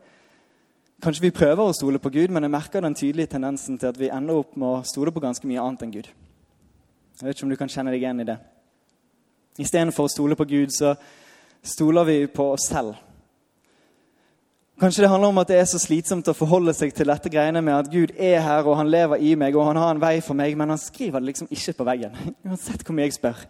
Kanskje 1.03 1.27
vi 1.27 1.35
prøver 1.37 1.61
å 1.61 1.75
stole 1.77 2.01
på 2.01 2.11
Gud, 2.15 2.33
men 2.33 2.47
jeg 2.47 2.53
merker 2.55 2.81
den 2.81 2.95
tydelige 2.97 3.35
tendensen 3.35 3.77
til 3.79 3.91
at 3.91 3.99
vi 4.01 4.09
ender 4.09 4.39
opp 4.41 4.55
med 4.57 4.69
å 4.69 4.85
stole 4.89 5.13
på 5.13 5.21
ganske 5.21 5.49
mye 5.49 5.61
annet 5.61 5.85
enn 5.85 5.93
Gud. 5.93 6.07
Jeg 7.21 7.27
vet 7.27 7.37
ikke 7.37 7.45
om 7.45 7.53
du 7.53 7.59
kan 7.61 7.73
kjenne 7.73 7.93
deg 7.93 8.01
igjen 8.01 8.23
i 8.25 8.29
det. 8.29 8.37
Istedenfor 9.61 10.09
å 10.09 10.13
stole 10.13 10.37
på 10.37 10.49
Gud, 10.49 10.73
så 10.73 10.95
stoler 11.65 12.09
vi 12.09 12.17
på 12.33 12.49
oss 12.55 12.69
selv. 12.71 12.97
Kanskje 14.81 15.05
det 15.05 15.09
handler 15.13 15.33
om 15.33 15.41
at 15.41 15.49
det 15.49 15.57
er 15.57 15.69
så 15.69 15.79
slitsomt 15.81 16.29
å 16.29 16.37
forholde 16.37 16.75
seg 16.77 16.91
til 16.97 17.09
dette 17.09 17.31
greiene 17.33 17.63
med 17.65 17.77
at 17.77 17.93
Gud 17.93 18.13
er 18.17 18.43
her, 18.45 18.65
og 18.65 18.77
han 18.81 18.91
lever 18.93 19.21
i 19.25 19.33
meg, 19.37 19.57
og 19.57 19.69
han 19.69 19.81
har 19.81 19.95
en 19.95 20.01
vei 20.01 20.19
for 20.25 20.37
meg, 20.37 20.57
men 20.57 20.73
han 20.73 20.81
skriver 20.81 21.21
det 21.21 21.31
liksom 21.31 21.53
ikke 21.53 21.79
på 21.79 21.87
veggen. 21.89 22.19
Uansett 22.49 22.85
hvor 22.85 22.97
mye 22.97 23.09
jeg 23.09 23.17
spør. 23.17 23.47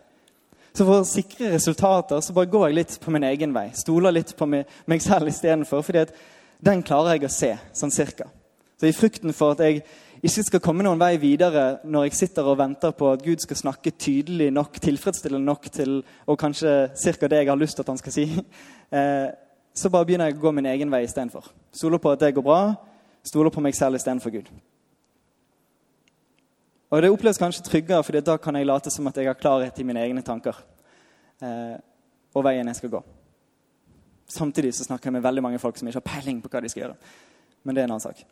Så 0.71 0.85
for 0.85 1.01
å 1.01 1.09
sikre 1.09 1.55
resultater 1.55 2.23
så 2.23 2.35
bare 2.37 2.51
går 2.53 2.69
jeg 2.69 2.79
litt 2.79 2.99
på 3.03 3.15
min 3.15 3.27
egen 3.27 3.55
vei. 3.55 3.71
Stoler 3.75 4.15
litt 4.15 4.35
på 4.37 4.47
meg 4.51 5.03
selv 5.03 5.31
istedenfor. 5.31 5.83
fordi 5.83 6.05
at 6.05 6.15
den 6.65 6.83
klarer 6.83 7.17
jeg 7.17 7.29
å 7.29 7.33
se, 7.33 7.53
sånn 7.77 7.95
cirka. 7.95 8.29
Så 8.77 8.89
i 8.89 8.97
frykten 8.97 9.33
for 9.37 9.55
at 9.55 9.63
jeg 9.65 9.83
ikke 10.25 10.45
skal 10.47 10.63
komme 10.65 10.85
noen 10.85 11.01
vei 11.01 11.15
videre 11.21 11.79
når 11.85 12.09
jeg 12.09 12.19
sitter 12.19 12.49
og 12.49 12.59
venter 12.61 12.93
på 12.97 13.09
at 13.13 13.25
Gud 13.25 13.41
skal 13.45 13.59
snakke 13.61 13.93
tydelig 13.93 14.51
nok, 14.53 14.79
tilfredsstillende 14.83 15.47
nok 15.47 15.69
til 15.73 15.99
og 16.27 16.39
kanskje 16.41 16.75
cirka 16.97 17.29
det 17.29 17.43
jeg 17.43 17.51
har 17.51 17.61
lyst 17.61 17.77
til 17.77 17.85
at 17.85 17.93
han 17.93 18.01
skal 18.01 18.15
si, 18.15 18.25
eh, 18.97 19.29
så 19.77 19.93
bare 19.93 20.09
begynner 20.09 20.31
jeg 20.31 20.39
å 20.39 20.45
gå 20.45 20.53
min 20.57 20.69
egen 20.73 20.93
vei 20.93 21.03
istedenfor. 21.05 21.51
Stoler 21.73 22.01
på 22.01 22.15
at 22.15 22.23
det 22.23 22.33
går 22.37 22.45
bra. 22.45 22.61
Stoler 23.27 23.53
på 23.53 23.61
meg 23.61 23.77
selv 23.77 23.99
istedenfor 23.99 24.33
Gud. 24.33 24.49
Og 26.91 27.03
Det 27.03 27.11
oppleves 27.11 27.39
kanskje 27.39 27.65
tryggere, 27.67 28.05
for 28.05 28.21
da 28.21 28.37
kan 28.39 28.57
jeg 28.57 28.67
late 28.67 28.91
som 28.95 29.07
at 29.11 29.17
jeg 29.17 29.27
har 29.27 29.37
klarhet 29.37 29.79
i 29.79 29.85
mine 29.85 30.01
egne 30.01 30.23
tanker. 30.23 30.57
Eh, 31.43 31.77
og 32.33 32.45
veien 32.45 32.67
jeg 32.67 32.79
skal 32.79 32.95
gå. 32.97 33.03
Samtidig 34.29 34.75
så 34.75 34.85
snakker 34.85 35.09
jeg 35.09 35.19
med 35.19 35.25
veldig 35.25 35.43
mange 35.45 35.61
folk 35.63 35.79
som 35.79 35.89
ikke 35.89 36.01
har 36.01 36.09
peiling 36.09 36.41
på 36.43 36.51
hva 36.51 36.63
de 36.63 36.71
skal 36.73 36.83
gjøre. 36.83 36.97
Men 37.63 37.75
det 37.75 37.83
er 37.83 37.89
en 37.89 37.95
annen 37.95 38.07
sak. 38.07 38.25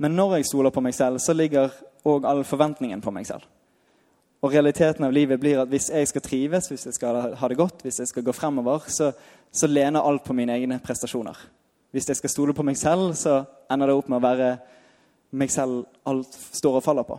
Men 0.00 0.16
når 0.16 0.38
jeg 0.38 0.48
stoler 0.50 0.72
på 0.74 0.82
meg 0.82 0.94
selv, 0.96 1.20
så 1.22 1.34
ligger 1.36 1.72
òg 2.04 2.24
all 2.26 2.42
forventningen 2.44 3.02
på 3.04 3.12
meg 3.14 3.28
selv. 3.28 3.44
Og 4.44 4.52
realiteten 4.52 5.06
av 5.06 5.12
livet 5.14 5.40
blir 5.40 5.62
at 5.62 5.70
hvis 5.72 5.88
jeg 5.88 6.08
skal 6.10 6.24
trives, 6.24 6.68
hvis 6.68 6.86
jeg 6.88 6.96
skal 6.98 7.36
ha 7.38 7.48
det 7.48 7.56
godt, 7.56 7.84
hvis 7.84 8.02
jeg 8.02 8.10
skal 8.10 8.24
gå 8.26 8.32
fremover, 8.36 8.84
så, 8.92 9.12
så 9.52 9.70
lener 9.70 10.04
alt 10.04 10.24
på 10.24 10.36
mine 10.36 10.52
egne 10.52 10.80
prestasjoner. 10.84 11.38
Hvis 11.94 12.08
jeg 12.10 12.18
skal 12.18 12.32
stole 12.32 12.56
på 12.56 12.66
meg 12.66 12.76
selv, 12.76 13.14
så 13.16 13.44
ender 13.72 13.88
det 13.88 13.96
opp 13.96 14.10
med 14.10 14.18
å 14.18 14.24
være 14.24 14.50
meg 15.38 15.52
selv 15.52 15.86
alt 16.04 16.36
står 16.52 16.80
og 16.80 16.84
faller 16.84 17.06
på. 17.08 17.16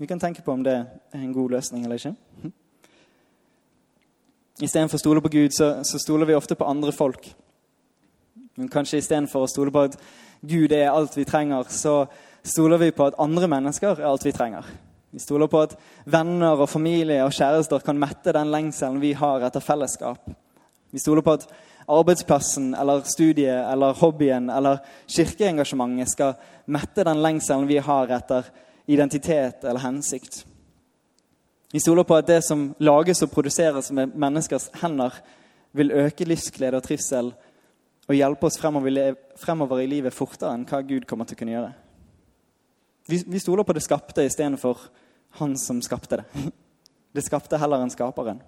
Vi 0.00 0.08
kan 0.10 0.18
tenke 0.18 0.42
på 0.42 0.52
om 0.52 0.64
det 0.64 0.74
er 0.74 1.20
en 1.20 1.32
god 1.36 1.54
løsning 1.54 1.84
eller 1.84 2.00
ikke. 2.00 2.52
Istedenfor 4.60 4.98
å 4.98 5.00
stole 5.00 5.22
på 5.24 5.32
Gud, 5.32 5.54
så, 5.56 5.78
så, 5.86 5.98
stoler 5.98 6.28
vi 6.28 6.36
ofte 6.36 6.56
på 6.58 6.68
andre 6.68 6.92
folk. 6.92 7.24
Men 8.60 8.68
kanskje 8.68 9.00
istedenfor 9.00 9.46
å 9.46 9.50
stole 9.50 9.72
på 9.72 9.86
at 9.88 9.96
Gud 10.44 10.74
er 10.76 10.90
alt 10.92 11.16
vi 11.16 11.24
trenger, 11.24 11.64
så 11.72 12.02
stoler 12.44 12.82
vi 12.82 12.90
på 12.92 13.06
at 13.06 13.16
andre 13.22 13.48
mennesker 13.48 13.96
er 13.96 14.10
alt 14.10 14.26
vi 14.26 14.34
trenger. 14.36 14.66
Vi 15.12 15.20
stoler 15.20 15.48
på 15.48 15.60
at 15.64 15.74
venner 16.08 16.60
og 16.60 16.70
familie 16.72 17.24
og 17.24 17.34
kjærester 17.36 17.84
kan 17.84 18.00
mette 18.00 18.32
den 18.32 18.52
lengselen 18.52 19.00
vi 19.00 19.12
har 19.16 19.44
etter 19.44 19.64
fellesskap. 19.64 20.30
Vi 20.92 21.00
stoler 21.00 21.24
på 21.24 21.36
at 21.36 21.46
arbeidsplassen 21.88 22.72
eller 22.78 23.04
studiet 23.08 23.64
eller 23.72 23.96
hobbyen 23.98 24.50
eller 24.52 24.80
kirkeengasjementet 25.10 26.12
skal 26.12 26.36
mette 26.72 27.04
den 27.04 27.22
lengselen 27.24 27.68
vi 27.68 27.80
har 27.80 28.12
etter 28.12 28.48
identitet 28.86 29.64
eller 29.64 29.84
hensikt. 29.84 30.42
Vi 31.72 31.80
stoler 31.80 32.04
på 32.04 32.18
at 32.20 32.28
det 32.28 32.42
som 32.44 32.66
lages 32.84 33.22
og 33.24 33.30
produseres 33.32 33.88
med 33.96 34.12
menneskers 34.12 34.68
hender, 34.82 35.14
vil 35.72 35.92
øke 35.96 36.26
livsglede 36.28 36.76
og 36.76 36.84
trivsel 36.84 37.30
og 38.08 38.16
hjelpe 38.16 38.44
oss 38.46 38.58
fremover 38.60 39.80
i 39.80 39.88
livet 39.88 40.12
fortere 40.12 40.52
enn 40.52 40.66
hva 40.68 40.82
Gud 40.84 41.06
kommer 41.08 41.24
til 41.24 41.38
å 41.38 41.40
kunne 41.40 41.54
gjøre. 41.54 41.70
Vi, 43.08 43.22
vi 43.24 43.40
stoler 43.40 43.64
på 43.64 43.72
det 43.72 43.84
skapte 43.86 44.26
istedenfor 44.28 44.84
han 45.40 45.56
som 45.56 45.80
skapte 45.82 46.20
det. 46.20 46.26
Det 47.12 47.20
skapte 47.20 47.58
heller 47.60 47.82
enn 47.84 47.90
skaperen. 47.92 48.38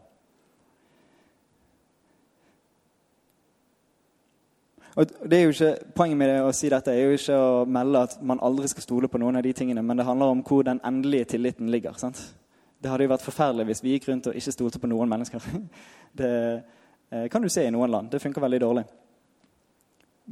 Og 4.97 5.11
det 5.29 5.37
er 5.37 5.43
jo 5.43 5.53
ikke, 5.53 5.73
Poenget 5.93 6.17
med 6.17 6.31
det 6.31 6.39
å 6.41 6.55
si 6.57 6.71
dette 6.73 6.95
er 6.95 7.11
jo 7.11 7.19
ikke 7.19 7.37
å 7.37 7.67
melde 7.69 8.07
at 8.07 8.15
man 8.25 8.41
aldri 8.41 8.71
skal 8.73 8.87
stole 8.87 9.11
på 9.13 9.21
noen 9.21 9.37
av 9.37 9.45
de 9.45 9.53
tingene, 9.53 9.83
men 9.85 10.01
det 10.01 10.07
handler 10.09 10.33
om 10.33 10.41
hvor 10.47 10.65
den 10.65 10.81
endelige 10.81 11.35
tilliten 11.35 11.69
ligger. 11.69 11.99
sant? 12.01 12.23
Det 12.85 12.91
hadde 12.93 13.07
jo 13.07 13.15
vært 13.15 13.25
forferdelig 13.25 13.65
hvis 13.71 13.81
vi 13.81 13.95
gikk 13.95 14.11
rundt 14.11 14.27
og 14.29 14.35
ikke 14.37 14.53
stolte 14.53 14.79
på 14.81 14.89
noen 14.91 15.09
mennesker. 15.09 15.45
Det 16.21 16.33
eh, 17.09 17.31
kan 17.33 17.41
du 17.41 17.49
se 17.49 17.65
i 17.65 17.71
noen 17.73 17.89
land. 17.91 18.11
Det 18.13 18.21
funker 18.21 18.45
veldig 18.45 18.61
dårlig. 18.61 18.83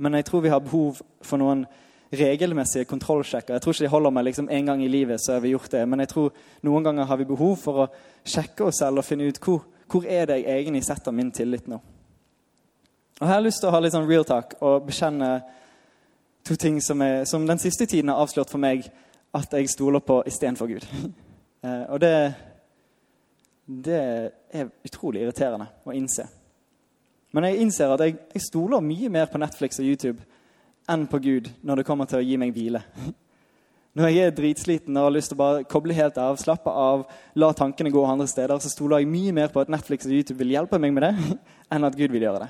Men 0.04 0.18
jeg 0.18 0.26
tror 0.28 0.42
vi 0.44 0.52
har 0.52 0.61
behov 0.61 1.00
for 1.25 1.40
noen 1.40 1.64
regelmessige 2.12 2.85
kontrollsjekker. 2.90 3.54
Jeg 3.54 3.64
tror 3.64 3.73
ikke 3.73 3.87
de 3.87 3.92
holder 3.94 4.12
meg 4.12 4.26
liksom 4.28 4.50
en 4.52 4.68
gang 4.68 4.85
i 4.85 4.90
livet, 4.92 5.21
så 5.21 5.38
har 5.38 5.40
vi 5.40 5.54
gjort 5.54 5.73
det. 5.73 5.87
Men 5.88 6.04
jeg 6.04 6.12
tror 6.12 6.28
noen 6.68 6.85
ganger 6.85 7.09
har 7.09 7.21
vi 7.23 7.28
behov 7.32 7.56
for 7.64 7.87
å 7.87 7.88
sjekke 8.21 8.68
oss 8.68 8.82
selv 8.85 9.00
og 9.00 9.09
finne 9.09 9.30
ut 9.32 9.40
hvor, 9.40 9.64
hvor 9.88 10.04
er 10.04 10.28
det 10.28 10.42
jeg 10.42 10.61
egentlig 10.61 10.85
setter 10.85 11.16
min 11.16 11.32
tillit 11.32 11.73
nå. 11.73 11.80
Og 13.21 13.26
Her 13.26 13.32
har 13.32 13.40
jeg 13.40 13.49
lyst 13.49 13.64
til 13.64 13.73
å 13.73 13.73
ha 13.73 13.80
litt 13.80 13.97
sånn 13.97 14.09
real 14.09 14.28
talk 14.28 14.59
og 14.61 14.87
bekjenne 14.92 15.32
to 16.44 16.61
ting 16.61 16.80
som, 16.85 17.00
er, 17.00 17.25
som 17.25 17.49
den 17.49 17.61
siste 17.62 17.88
tiden 17.88 18.12
har 18.12 18.21
avslørt 18.21 18.52
for 18.52 18.61
meg 18.61 18.85
at 19.32 19.52
jeg 19.56 19.73
stoler 19.73 20.04
på 20.04 20.21
istedenfor 20.28 20.68
Gud. 20.68 20.88
Eh, 21.62 21.83
og 21.88 22.00
det, 22.02 22.12
det 23.66 23.99
er 24.50 24.71
utrolig 24.87 25.23
irriterende 25.23 25.69
å 25.87 25.95
innse. 25.97 26.26
Men 27.33 27.49
jeg 27.49 27.64
innser 27.64 27.95
at 27.95 28.04
jeg, 28.04 28.19
jeg 28.35 28.45
stoler 28.45 28.85
mye 28.85 29.11
mer 29.12 29.31
på 29.31 29.40
Netflix 29.40 29.81
og 29.81 29.88
YouTube 29.88 30.21
enn 30.90 31.07
på 31.09 31.21
Gud 31.23 31.50
når 31.62 31.81
det 31.81 31.87
kommer 31.88 32.09
til 32.11 32.21
å 32.21 32.26
gi 32.26 32.38
meg 32.40 32.54
hvile. 32.57 32.83
Når 33.92 34.09
jeg 34.09 34.25
er 34.25 34.31
dritsliten 34.33 34.97
og 34.97 35.04
har 35.04 35.12
lyst 35.12 35.28
til 35.28 35.37
å 35.37 35.40
bare 35.42 35.64
koble 35.69 35.92
helt 35.92 36.16
av, 36.16 36.38
slappe 36.40 36.73
av, 36.73 37.02
la 37.37 37.50
tankene 37.52 37.90
gå 37.92 38.00
andre 38.09 38.25
steder, 38.25 38.57
så 38.57 38.71
stoler 38.73 39.02
jeg 39.02 39.11
mye 39.12 39.35
mer 39.37 39.50
på 39.52 39.61
at 39.61 39.69
Netflix 39.69 40.09
og 40.09 40.14
YouTube 40.16 40.38
vil 40.38 40.54
hjelpe 40.54 40.78
meg 40.81 40.95
med 40.97 41.04
det, 41.04 41.37
enn 41.76 41.85
at 41.85 41.99
Gud 41.99 42.14
vil 42.14 42.25
gjøre 42.25 42.47
det. 42.47 42.49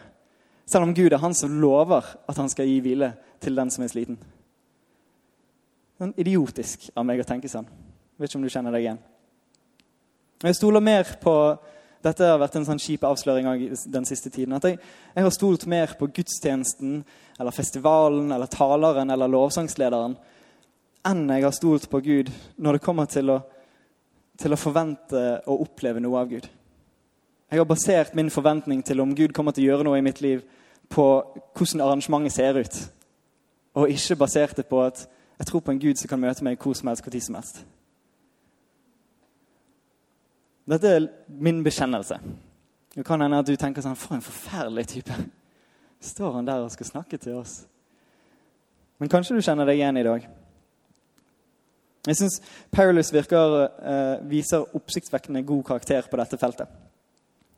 Selv 0.71 0.87
om 0.87 0.95
Gud 0.95 1.11
er 1.11 1.19
han 1.19 1.35
som 1.35 1.57
lover 1.59 2.12
at 2.31 2.38
han 2.38 2.50
skal 2.52 2.71
gi 2.71 2.78
hvile 2.85 3.11
til 3.42 3.59
den 3.59 3.75
som 3.75 3.83
er 3.83 3.90
sliten. 3.90 4.21
Sånn 5.99 6.14
idiotisk 6.23 6.92
av 6.95 7.11
meg 7.11 7.25
å 7.25 7.26
tenke 7.26 7.50
sånn. 7.50 7.66
Vet 8.19 8.31
ikke 8.31 8.40
om 8.40 8.47
du 8.47 8.52
kjenner 8.52 8.75
deg 8.75 8.87
igjen. 8.87 9.00
Jeg 10.42 10.59
stoler 10.59 10.83
mer 10.83 11.16
på 11.23 11.37
dette 12.02 12.26
har 12.26 12.40
vært 12.42 12.57
en 12.59 12.66
sånn 12.66 12.81
kjip 12.83 13.04
avsløring 13.07 13.47
den 13.95 14.07
siste 14.09 14.31
tiden. 14.33 14.57
At 14.57 14.64
jeg, 14.66 14.78
jeg, 15.14 15.23
har 15.23 15.35
stolt 15.35 15.69
mer 15.71 15.92
på 15.99 16.09
gudstjenesten 16.11 16.97
eller 17.38 17.54
festivalen 17.54 18.33
eller 18.35 18.50
taleren 18.50 19.14
eller 19.14 19.31
lovsangslederen 19.31 20.16
enn 21.07 21.23
jeg 21.31 21.42
har 21.42 21.54
stolt 21.54 21.88
på 21.90 22.00
Gud 22.02 22.31
når 22.62 22.78
det 22.78 22.83
kommer 22.85 23.09
til 23.11 23.31
å, 23.35 23.38
til 24.38 24.54
å 24.54 24.59
forvente 24.59 25.23
og 25.50 25.64
oppleve 25.66 26.02
noe 26.02 26.21
av 26.21 26.28
Gud. 26.31 26.47
Jeg 27.52 27.61
har 27.61 27.69
basert 27.69 28.14
min 28.19 28.31
forventning 28.33 28.83
til 28.87 29.02
om 29.02 29.14
Gud 29.14 29.35
kommer 29.37 29.54
til 29.54 29.66
å 29.66 29.73
gjøre 29.73 29.87
noe 29.87 29.99
i 29.99 30.04
mitt 30.04 30.23
liv, 30.25 30.40
på 30.92 31.04
hvordan 31.57 31.83
arrangementet 31.85 32.35
ser 32.35 32.59
ut. 32.61 32.78
Og 33.81 33.92
ikke 33.92 34.19
basert 34.21 34.57
det 34.57 34.66
på 34.69 34.81
at 34.85 35.07
jeg 35.38 35.49
tror 35.49 35.62
på 35.64 35.73
en 35.73 35.81
Gud 35.81 36.00
som 36.00 36.11
kan 36.11 36.21
møte 36.21 36.45
meg 36.45 36.59
hvor 36.61 36.76
som 36.76 36.90
helst, 36.90 37.04
hvor 37.04 37.14
tid 37.14 37.25
som 37.25 37.38
helst. 37.38 37.62
Dette 40.69 40.88
er 40.88 41.09
min 41.28 41.62
bekjennelse. 41.64 42.19
Det 42.95 43.04
kan 43.07 43.21
hende 43.21 43.38
at 43.40 43.49
du 43.49 43.57
tenker 43.57 43.83
sånn 43.83 43.99
For 43.99 44.14
en 44.14 44.25
forferdelig 44.25 44.87
type. 44.92 45.16
Står 46.02 46.37
han 46.37 46.47
der 46.47 46.62
og 46.62 46.73
skal 46.75 46.87
snakke 46.87 47.19
til 47.19 47.38
oss? 47.40 47.62
Men 48.99 49.11
kanskje 49.11 49.37
du 49.37 49.42
kjenner 49.42 49.66
deg 49.66 49.81
igjen 49.81 49.99
i 49.99 50.07
dag. 50.07 50.28
Jeg 52.07 52.19
syns 52.19 52.40
Paulus 52.75 53.12
virker, 53.14 53.57
eh, 53.62 54.28
viser 54.31 54.66
oppsiktsvekkende 54.75 55.45
god 55.47 55.64
karakter 55.64 56.02
på 56.11 56.19
dette 56.19 56.38
feltet. 56.38 56.69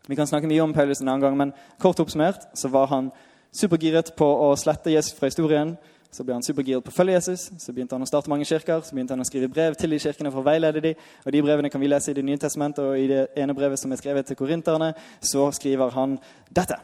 Vi 0.08 0.16
kan 0.16 0.26
snakke 0.26 0.48
mye 0.48 0.60
om 0.60 0.72
Paulus 0.72 1.00
en 1.00 1.08
annen 1.08 1.20
gang, 1.20 1.36
men 1.36 1.52
kort 1.80 2.00
oppsummert 2.00 2.44
så 2.54 2.68
var 2.68 2.86
han 2.86 3.10
supergiret 3.52 4.12
på 4.16 4.24
å 4.24 4.56
slette 4.56 4.92
Jesus 4.92 5.14
fra 5.16 5.30
historien 5.30 5.76
så 6.14 6.22
ble 6.22 6.36
han 6.36 6.44
supergira 6.46 6.78
på 6.78 6.92
å 6.92 6.94
følge 6.94 7.16
Jesus. 7.16 7.48
Så 7.58 7.72
begynte 7.74 7.96
han 7.96 8.04
å 8.04 8.06
starte 8.06 8.30
mange 8.30 8.46
kirker. 8.46 8.84
Så 8.86 8.94
begynte 8.94 9.16
han 9.16 9.24
å 9.24 9.26
skrive 9.26 9.48
brev 9.50 9.74
til 9.74 9.90
de 9.90 9.98
kirkene 9.98 10.30
for 10.30 10.44
å 10.44 10.46
veilede 10.46 10.82
dem. 10.84 11.00
Og 11.26 11.34
de 11.34 11.40
brevene 11.42 11.70
kan 11.72 11.82
vi 11.82 11.88
lese 11.90 12.12
i 12.12 12.14
Det 12.14 12.22
nye 12.22 12.38
testamentet, 12.38 12.84
og 12.84 12.98
i 12.98 13.08
det 13.10 13.24
ene 13.34 13.56
brevet 13.58 13.80
som 13.80 13.90
er 13.90 13.98
skrevet 13.98 14.30
til 14.30 14.38
korinterne, 14.38 14.92
så 15.18 15.48
skriver 15.50 15.90
han 15.96 16.14
dette. 16.54 16.78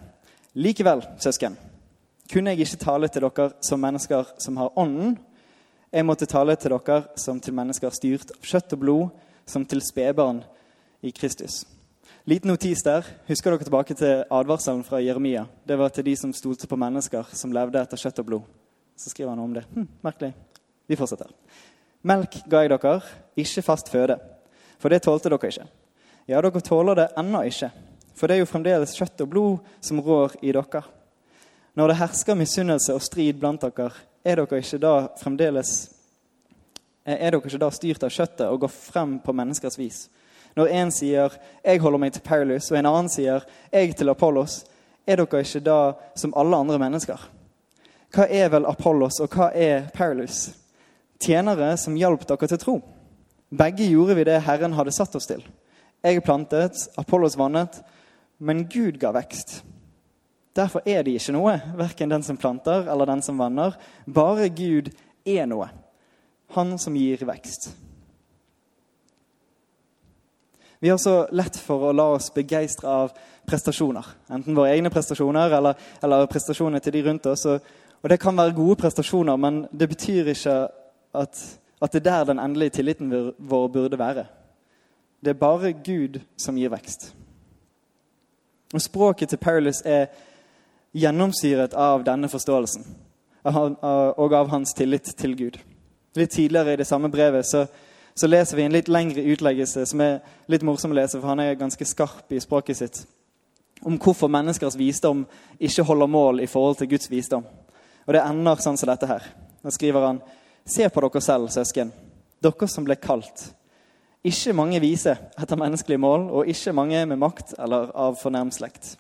Likevel, 0.58 1.04
søsken, 1.22 1.54
kunne 2.32 2.50
jeg 2.50 2.66
ikke 2.66 2.82
tale 2.82 3.08
til 3.08 3.22
dere 3.28 3.52
som 3.62 3.80
mennesker 3.80 4.34
som 4.38 4.56
har 4.56 4.78
ånden, 4.78 5.18
Jeg 5.92 6.06
måtte 6.06 6.26
tale 6.26 6.54
til 6.54 6.70
dere 6.70 7.02
som 7.18 7.40
til 7.40 7.54
mennesker 7.54 7.90
styrt 7.90 8.30
av 8.30 8.44
kjøtt 8.46 8.72
og 8.76 8.78
blod, 8.78 9.08
som 9.46 9.64
til 9.66 9.80
spedbarn 9.82 10.44
i 11.02 11.10
Kristus. 11.10 11.64
Liten 12.30 12.50
notis 12.50 12.82
der. 12.86 13.02
Husker 13.26 13.50
dere 13.50 13.64
tilbake 13.66 13.94
til 13.94 14.24
advarselen 14.30 14.84
fra 14.84 15.02
Jeremia? 15.02 15.46
Det 15.66 15.78
var 15.78 15.88
til 15.88 16.04
de 16.04 16.16
som 16.16 16.32
stolte 16.32 16.66
på 16.70 16.78
mennesker 16.78 17.26
som 17.32 17.50
levde 17.50 17.82
etter 17.82 17.98
kjøtt 17.98 18.22
og 18.22 18.26
blod. 18.26 18.59
Så 19.00 19.10
skriver 19.10 19.32
han 19.32 19.38
om 19.38 19.54
det. 19.54 19.64
Hm, 19.74 19.86
merkelig. 20.04 20.34
Vi 20.86 20.96
fortsetter. 20.96 21.30
Melk 22.04 22.34
ga 22.52 22.60
jeg 22.60 22.72
dere, 22.74 22.98
ikke 23.40 23.64
fast 23.64 23.88
føde. 23.88 24.18
For 24.80 24.92
det 24.92 25.02
tålte 25.04 25.32
dere 25.32 25.48
ikke. 25.48 25.64
Ja, 26.28 26.40
dere 26.40 26.60
tåler 26.60 26.98
det 26.98 27.06
ennå 27.20 27.40
ikke. 27.48 27.70
For 28.12 28.28
det 28.28 28.36
er 28.36 28.42
jo 28.42 28.50
fremdeles 28.50 28.92
kjøtt 28.98 29.24
og 29.24 29.30
blod 29.32 29.72
som 29.80 30.02
rår 30.04 30.36
i 30.44 30.52
dere. 30.52 30.82
Når 31.80 31.88
det 31.88 31.98
hersker 32.02 32.36
misunnelse 32.36 32.92
og 32.92 33.00
strid 33.00 33.40
blant 33.40 33.64
dere, 33.64 33.88
er 34.20 34.36
dere 34.42 34.60
ikke 34.60 34.82
da 34.82 34.94
fremdeles 35.16 35.72
er 37.08 37.32
dere 37.32 37.40
ikke 37.40 37.58
da 37.58 37.72
styrt 37.72 38.04
av 38.04 38.12
kjøttet 38.12 38.46
og 38.46 38.60
går 38.66 38.72
frem 38.74 39.18
på 39.24 39.32
menneskers 39.32 39.78
vis? 39.80 40.08
Når 40.56 40.66
en 40.68 40.90
sier 40.90 41.32
'jeg 41.64 41.80
holder 41.80 41.98
meg 41.98 42.12
til 42.12 42.22
Paulus', 42.22 42.70
og 42.70 42.78
en 42.78 42.86
annen 42.86 43.08
sier 43.08 43.40
'jeg 43.72 43.96
til 43.96 44.08
Apollos', 44.08 44.64
er 45.06 45.16
dere 45.16 45.40
ikke 45.40 45.64
da 45.64 45.92
som 46.14 46.34
alle 46.36 46.56
andre 46.56 46.78
mennesker? 46.78 47.39
Hva 48.10 48.26
er 48.26 48.48
vel 48.50 48.66
Apollos, 48.66 49.20
og 49.22 49.30
hva 49.34 49.50
er 49.54 49.86
Paulus? 49.94 50.48
Tjenere 51.20 51.76
som 51.78 51.98
hjalp 51.98 52.24
dere 52.26 52.48
til 52.50 52.58
tro. 52.58 52.76
Begge 53.50 53.86
gjorde 53.86 54.16
vi 54.18 54.24
det 54.26 54.40
Herren 54.46 54.74
hadde 54.74 54.94
satt 54.94 55.14
oss 55.18 55.28
til. 55.30 55.42
Jeg 56.02 56.22
plantet, 56.24 56.88
Apollos 56.98 57.36
vannet, 57.38 57.82
men 58.38 58.64
Gud 58.72 58.98
ga 58.98 59.12
vekst. 59.14 59.60
Derfor 60.56 60.82
er 60.88 61.04
de 61.06 61.14
ikke 61.14 61.34
noe, 61.36 61.54
verken 61.78 62.10
den 62.10 62.24
som 62.26 62.38
planter 62.40 62.88
eller 62.90 63.06
den 63.06 63.22
som 63.22 63.38
vanner. 63.38 63.76
Bare 64.06 64.48
Gud 64.48 64.90
er 65.28 65.46
noe. 65.46 65.68
Han 66.56 66.74
som 66.82 66.96
gir 66.98 67.22
vekst. 67.28 67.70
Vi 70.80 70.88
har 70.88 70.98
så 70.98 71.28
lett 71.36 71.58
for 71.60 71.90
å 71.90 71.92
la 71.92 72.08
oss 72.16 72.30
begeistre 72.34 72.88
av 72.88 73.12
prestasjoner. 73.46 74.06
Enten 74.32 74.56
våre 74.56 74.72
egne 74.72 74.90
prestasjoner 74.90 75.52
eller, 75.52 75.76
eller 76.02 76.26
prestasjonene 76.30 76.80
til 76.80 76.96
de 76.96 77.02
rundt 77.04 77.28
oss. 77.28 77.44
Og, 77.52 77.60
og, 78.02 78.10
det 78.10 78.20
kan 78.20 78.36
være 78.36 78.54
gode 78.54 78.76
prestasjoner, 78.76 79.36
men 79.36 79.66
det 79.80 79.88
betyr 79.88 80.32
ikke 80.32 80.68
at, 81.14 81.58
at 81.82 81.92
det 81.92 82.06
er 82.06 82.10
der 82.10 82.24
den 82.24 82.38
endelige 82.38 82.70
tilliten 82.70 83.32
vår 83.38 83.68
burde 83.68 83.98
være. 83.98 84.24
Det 85.24 85.30
er 85.30 85.40
bare 85.40 85.72
Gud 85.72 86.20
som 86.36 86.56
gir 86.56 86.68
vekst. 86.68 87.14
Og 88.74 88.80
Språket 88.80 89.28
til 89.28 89.38
Paulus 89.38 89.82
er 89.84 90.06
gjennomsyret 90.94 91.74
av 91.74 92.04
denne 92.06 92.28
forståelsen 92.28 92.86
og 93.44 94.34
av 94.34 94.48
hans 94.48 94.72
tillit 94.74 95.14
til 95.16 95.36
Gud. 95.36 95.58
Litt 96.16 96.30
tidligere 96.30 96.72
i 96.72 96.76
det 96.76 96.86
samme 96.86 97.10
brevet 97.10 97.46
så 97.46 97.66
så 98.14 98.26
leser 98.26 98.56
vi 98.56 98.66
en 98.66 98.74
litt 98.74 98.88
lengre 98.90 99.22
utleggelse 99.32 99.86
som 99.88 100.02
er 100.04 100.18
litt 100.50 100.64
morsom 100.66 100.92
å 100.92 100.98
lese, 100.98 101.16
for 101.16 101.30
han 101.30 101.40
er 101.40 101.58
ganske 101.58 101.86
skarp 101.88 102.32
i 102.34 102.40
språket 102.42 102.76
sitt. 102.76 102.98
Om 103.86 103.96
hvorfor 103.96 104.28
menneskers 104.28 104.76
visdom 104.76 105.22
ikke 105.56 105.86
holder 105.88 106.10
mål 106.10 106.42
i 106.44 106.48
forhold 106.50 106.76
til 106.80 106.90
Guds 106.90 107.08
visdom. 107.10 107.46
Og 108.06 108.14
Det 108.14 108.22
ender 108.24 108.62
sånn 108.62 108.78
som 108.78 108.88
dette 108.88 109.06
her. 109.06 109.24
Da 109.62 109.70
skriver 109.70 110.06
han.: 110.06 110.20
Se 110.64 110.88
på 110.88 111.00
dere 111.00 111.20
selv, 111.20 111.50
søsken, 111.50 111.92
dere 112.42 112.68
som 112.68 112.84
ble 112.84 112.96
kalt. 112.96 113.52
Ikke 114.24 114.52
mange 114.52 114.80
vise 114.80 115.14
etter 115.40 115.56
menneskelige 115.56 116.00
mål, 116.00 116.28
og 116.30 116.48
ikke 116.48 116.72
mange 116.76 117.06
med 117.06 117.18
makt 117.18 117.54
eller 117.58 117.90
av 117.94 118.18
fornem 118.20 118.50
slekt. 118.52 118.96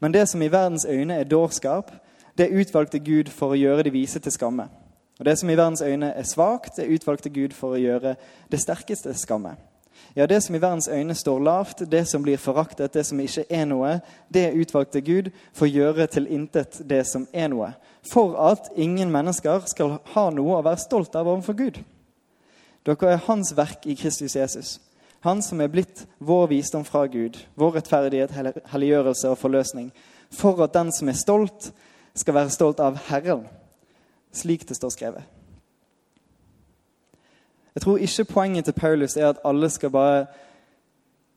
Men 0.00 0.12
det 0.12 0.28
som 0.28 0.42
i 0.42 0.48
verdens 0.48 0.86
øyne 0.88 1.20
er 1.20 1.24
dårskap, 1.24 1.90
det 2.38 2.50
utvalgte 2.52 2.98
Gud 2.98 3.30
for 3.32 3.54
å 3.54 3.58
gjøre 3.58 3.86
de 3.86 3.92
vise 3.94 4.20
til 4.20 4.32
skamme. 4.32 4.68
Og 5.18 5.24
Det 5.24 5.38
som 5.38 5.50
i 5.50 5.56
verdens 5.56 5.82
øyne 5.82 6.12
er 6.12 6.22
svakt, 6.22 6.76
det 6.76 6.88
utvalgte 6.88 7.30
Gud 7.30 7.54
for 7.54 7.72
å 7.72 7.80
gjøre 7.80 8.16
det 8.50 8.60
sterkeste 8.60 9.14
skamme. 9.14 9.56
Ja, 10.16 10.26
det 10.26 10.40
som 10.40 10.54
i 10.54 10.58
verdens 10.58 10.88
øyne 10.88 11.14
står 11.14 11.40
lavt, 11.44 11.82
det 11.90 12.06
som 12.08 12.22
blir 12.22 12.36
foraktet, 12.40 12.94
det 12.94 13.04
som 13.06 13.20
ikke 13.20 13.44
er 13.52 13.66
noe, 13.68 13.98
det 14.32 14.54
utvalgte 14.56 15.02
Gud 15.04 15.28
for 15.52 15.66
å 15.66 15.68
gjøre 15.68 16.06
til 16.08 16.28
intet 16.32 16.78
det 16.88 17.02
som 17.04 17.26
er 17.36 17.50
noe. 17.52 17.74
For 18.08 18.32
at 18.40 18.70
ingen 18.76 19.12
mennesker 19.12 19.66
skal 19.68 19.98
ha 20.14 20.24
noe 20.32 20.56
å 20.56 20.64
være 20.64 20.80
stolt 20.80 21.18
av 21.20 21.28
overfor 21.28 21.58
Gud. 21.58 21.82
Dere 22.86 23.12
er 23.12 23.22
Hans 23.26 23.52
verk 23.56 23.84
i 23.84 23.98
Kristus 23.98 24.38
Jesus. 24.38 24.78
Han 25.20 25.42
som 25.42 25.60
er 25.60 25.68
blitt 25.68 26.06
vår 26.18 26.48
visdom 26.48 26.84
fra 26.86 27.04
Gud, 27.10 27.36
vår 27.54 27.76
rettferdighet, 27.76 28.32
helliggjørelse 28.72 29.34
og 29.34 29.38
forløsning. 29.42 29.92
For 30.32 30.64
at 30.64 30.72
den 30.74 30.92
som 30.96 31.12
er 31.12 31.18
stolt, 31.18 31.72
skal 32.16 32.38
være 32.38 32.56
stolt 32.56 32.80
av 32.80 32.96
Herren 33.10 33.44
slik 34.36 34.64
det 34.68 34.76
står 34.76 34.92
skrevet. 34.94 35.35
Jeg 37.76 37.82
tror 37.82 37.96
ikke 37.96 38.24
poenget 38.24 38.64
til 38.64 38.72
Paulus 38.72 39.16
er 39.16 39.28
at 39.28 39.38
alle 39.44 39.68
skal 39.70 39.90
bare 39.90 40.26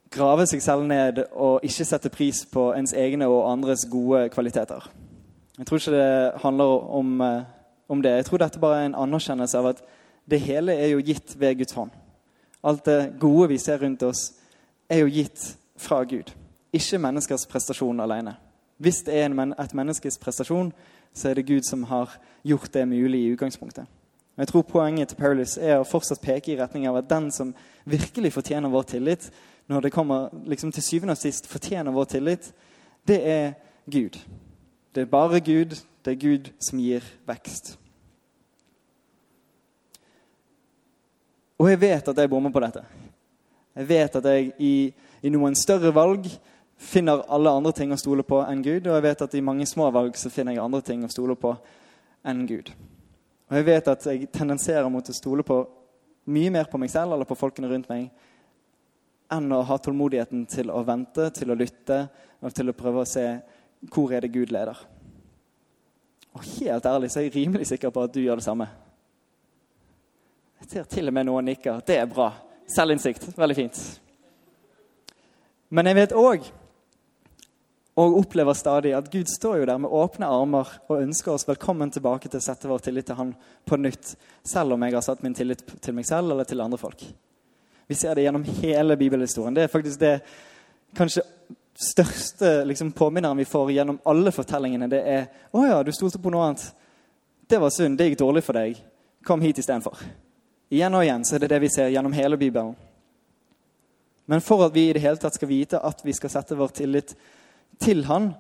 grave 0.09 0.45
seg 0.47 0.61
selv 0.63 0.85
ned 0.87 1.17
og 1.35 1.59
ikke 1.67 1.85
sette 1.85 2.09
pris 2.09 2.45
på 2.47 2.69
ens 2.73 2.93
egne 2.95 3.27
og 3.27 3.51
andres 3.51 3.83
gode 3.91 4.29
kvaliteter. 4.31 4.87
Jeg 5.57 5.67
tror 5.67 5.77
ikke 5.77 5.91
det 5.91 6.31
handler 6.41 6.63
om, 6.95 7.21
eh, 7.21 7.41
om 7.89 8.01
det. 8.01 8.11
Jeg 8.11 8.25
tror 8.25 8.37
dette 8.37 8.59
bare 8.59 8.81
er 8.81 8.85
en 8.85 8.95
anerkjennelse 8.95 9.57
av 9.57 9.67
at 9.67 9.83
det 10.31 10.39
hele 10.39 10.71
er 10.71 10.87
jo 10.87 11.03
gitt 11.03 11.35
ved 11.39 11.57
Guds 11.57 11.75
hånd. 11.75 11.91
Alt 12.63 12.85
det 12.85 13.13
gode 13.19 13.49
vi 13.49 13.57
ser 13.57 13.83
rundt 13.83 14.03
oss, 14.03 14.33
er 14.89 14.97
jo 14.97 15.05
gitt 15.05 15.57
fra 15.77 16.03
Gud. 16.03 16.31
Ikke 16.73 16.97
menneskers 16.97 17.45
prestasjon 17.45 17.99
alene. 17.99 18.35
Hvis 18.77 19.01
det 19.01 19.13
er 19.13 19.25
et 19.59 19.73
menneskes 19.73 20.17
prestasjon, 20.17 20.73
så 21.13 21.29
er 21.29 21.33
det 21.33 21.47
Gud 21.47 21.61
som 21.61 21.83
har 21.83 22.17
gjort 22.43 22.73
det 22.73 22.87
mulig 22.87 23.19
i 23.19 23.31
utgangspunktet. 23.33 23.85
Og 24.39 24.43
jeg 24.45 24.47
tror 24.53 24.61
Poenget 24.61 25.09
til 25.11 25.17
Paulus 25.19 25.57
er 25.59 25.81
å 25.81 25.83
fortsatt 25.83 26.21
peke 26.23 26.53
i 26.53 26.55
retning 26.55 26.85
av 26.87 26.95
at 26.95 27.09
den 27.09 27.25
som 27.35 27.49
virkelig 27.83 28.29
fortjener 28.31 28.71
vår 28.71 28.85
tillit, 28.87 29.25
når 29.67 29.81
det 29.81 29.91
kommer 29.91 30.29
liksom 30.47 30.71
til 30.71 30.83
syvende 30.85 31.11
og 31.11 31.19
sist 31.19 31.47
fortjener 31.51 31.91
vår 31.91 32.05
tillit, 32.13 32.45
det 33.03 33.17
er 33.27 33.49
Gud. 33.91 34.15
Det 34.95 35.01
er 35.01 35.09
bare 35.11 35.41
Gud. 35.43 35.75
Det 36.05 36.13
er 36.13 36.21
Gud 36.21 36.47
som 36.63 36.79
gir 36.79 37.03
vekst. 37.27 37.73
Og 41.59 41.67
jeg 41.67 41.81
vet 41.81 42.07
at 42.07 42.21
jeg 42.23 42.31
bommer 42.31 42.53
på 42.55 42.61
dette. 42.63 42.85
Jeg 43.75 43.89
vet 43.89 44.15
at 44.21 44.29
jeg 44.31 44.53
i, 44.55 44.93
i 45.19 45.33
noen 45.33 45.57
større 45.59 45.91
valg 45.91 46.29
finner 46.79 47.25
alle 47.27 47.51
andre 47.51 47.73
ting 47.75 47.91
å 47.91 47.99
stole 47.99 48.23
på 48.23 48.39
enn 48.45 48.63
Gud. 48.63 48.87
Og 48.87 48.95
jeg 48.95 49.03
vet 49.03 49.25
at 49.27 49.35
i 49.35 49.43
mange 49.43 49.67
små 49.67 49.91
valg 49.91 50.15
så 50.15 50.31
finner 50.31 50.55
jeg 50.55 50.63
andre 50.63 50.79
ting 50.79 51.03
å 51.03 51.11
stole 51.11 51.35
på 51.35 51.51
enn 52.23 52.47
Gud. 52.47 52.71
Og 53.49 53.57
jeg 53.57 53.65
vet 53.65 53.87
at 53.89 54.05
jeg 54.05 54.29
tendenserer 54.33 54.89
mot 54.93 55.09
å 55.09 55.15
stole 55.15 55.45
på 55.45 55.63
mye 56.29 56.51
mer 56.53 56.67
på 56.69 56.77
meg 56.77 56.91
selv 56.93 57.15
eller 57.15 57.25
på 57.25 57.37
folkene 57.37 57.69
rundt 57.71 57.89
meg 57.89 58.09
enn 59.33 59.53
å 59.53 59.63
ha 59.65 59.77
tålmodigheten 59.77 60.45
til 60.49 60.69
å 60.73 60.81
vente, 60.85 61.29
til 61.33 61.51
å 61.53 61.57
lytte 61.57 61.99
og 62.41 62.53
til 62.55 62.69
å 62.69 62.77
prøve 62.77 63.03
å 63.03 63.09
se 63.09 63.25
hvor 63.93 64.13
er 64.13 64.25
det 64.25 64.31
Gud 64.33 64.53
leder. 64.53 64.77
Og 66.37 66.45
helt 66.59 66.85
ærlig 66.85 67.09
så 67.09 67.21
er 67.21 67.27
jeg 67.27 67.35
rimelig 67.37 67.69
sikker 67.69 67.93
på 67.93 68.05
at 68.05 68.13
du 68.13 68.21
gjør 68.21 68.41
det 68.41 68.45
samme. 68.45 68.67
Jeg 70.59 70.69
ser 70.69 70.89
til 70.91 71.09
og 71.09 71.15
med 71.15 71.29
noen 71.29 71.49
nikker. 71.49 71.81
Det 71.87 71.97
er 71.97 72.09
bra. 72.09 72.31
Selvinnsikt. 72.69 73.29
Veldig 73.37 73.57
fint. 73.57 73.79
Men 75.69 75.89
jeg 75.89 75.97
vet 76.01 76.17
òg 76.17 76.49
og 77.99 78.15
opplever 78.21 78.55
stadig 78.55 78.93
at 78.95 79.09
Gud 79.11 79.27
står 79.27 79.57
jo 79.59 79.65
der 79.67 79.79
med 79.83 79.91
åpne 79.91 80.27
armer 80.31 80.69
og 80.87 81.01
ønsker 81.01 81.33
oss 81.33 81.47
velkommen 81.47 81.91
tilbake 81.91 82.29
til 82.29 82.39
å 82.39 82.43
sette 82.43 82.69
vår 82.69 82.85
tillit 82.85 83.09
til 83.09 83.17
Han 83.19 83.33
på 83.67 83.79
nytt, 83.79 84.13
selv 84.47 84.75
om 84.75 84.85
jeg 84.85 84.95
har 84.95 85.03
satt 85.03 85.23
min 85.25 85.35
tillit 85.35 85.65
til 85.83 85.97
meg 85.97 86.07
selv 86.07 86.31
eller 86.31 86.47
til 86.47 86.63
andre 86.63 86.79
folk. 86.79 87.03
Vi 87.89 87.97
ser 87.97 88.15
det 88.15 88.23
gjennom 88.23 88.45
hele 88.61 88.95
bibelhistorien. 88.95 89.55
Det 89.57 89.65
er 89.65 89.73
faktisk 89.73 89.99
det 89.99 90.13
kanskje 90.95 91.25
største 91.79 92.65
liksom, 92.69 92.91
påminneren 92.95 93.37
vi 93.37 93.47
får 93.49 93.71
gjennom 93.71 93.99
alle 94.05 94.31
fortellingene. 94.31 94.87
Det 94.87 95.01
er 95.03 95.27
'Å 95.51 95.67
ja, 95.67 95.83
du 95.83 95.91
stolte 95.91 96.21
på 96.21 96.31
noe 96.31 96.45
annet. 96.45 96.73
Det 97.47 97.59
var 97.59 97.69
synd. 97.69 97.97
Det 97.97 98.09
gikk 98.09 98.19
dårlig 98.19 98.43
for 98.43 98.53
deg. 98.53 98.77
Kom 99.25 99.41
hit 99.41 99.57
istedenfor.' 99.57 99.97
Igjen 100.71 100.93
og 100.93 101.03
igjen 101.03 101.25
så 101.25 101.35
er 101.35 101.39
det 101.39 101.49
det 101.49 101.61
vi 101.61 101.69
ser 101.69 101.89
gjennom 101.89 102.13
hele 102.13 102.37
Bibelen. 102.37 102.75
Men 104.27 104.41
for 104.41 104.65
at 104.65 104.73
vi 104.73 104.89
i 104.89 104.93
det 104.93 105.01
hele 105.01 105.17
tatt 105.17 105.33
skal 105.33 105.47
vite 105.47 105.79
at 105.83 106.05
vi 106.05 106.13
skal 106.13 106.29
sette 106.29 106.55
vår 106.55 106.67
tillit 106.67 107.15
til 107.81 108.05
han, 108.09 108.33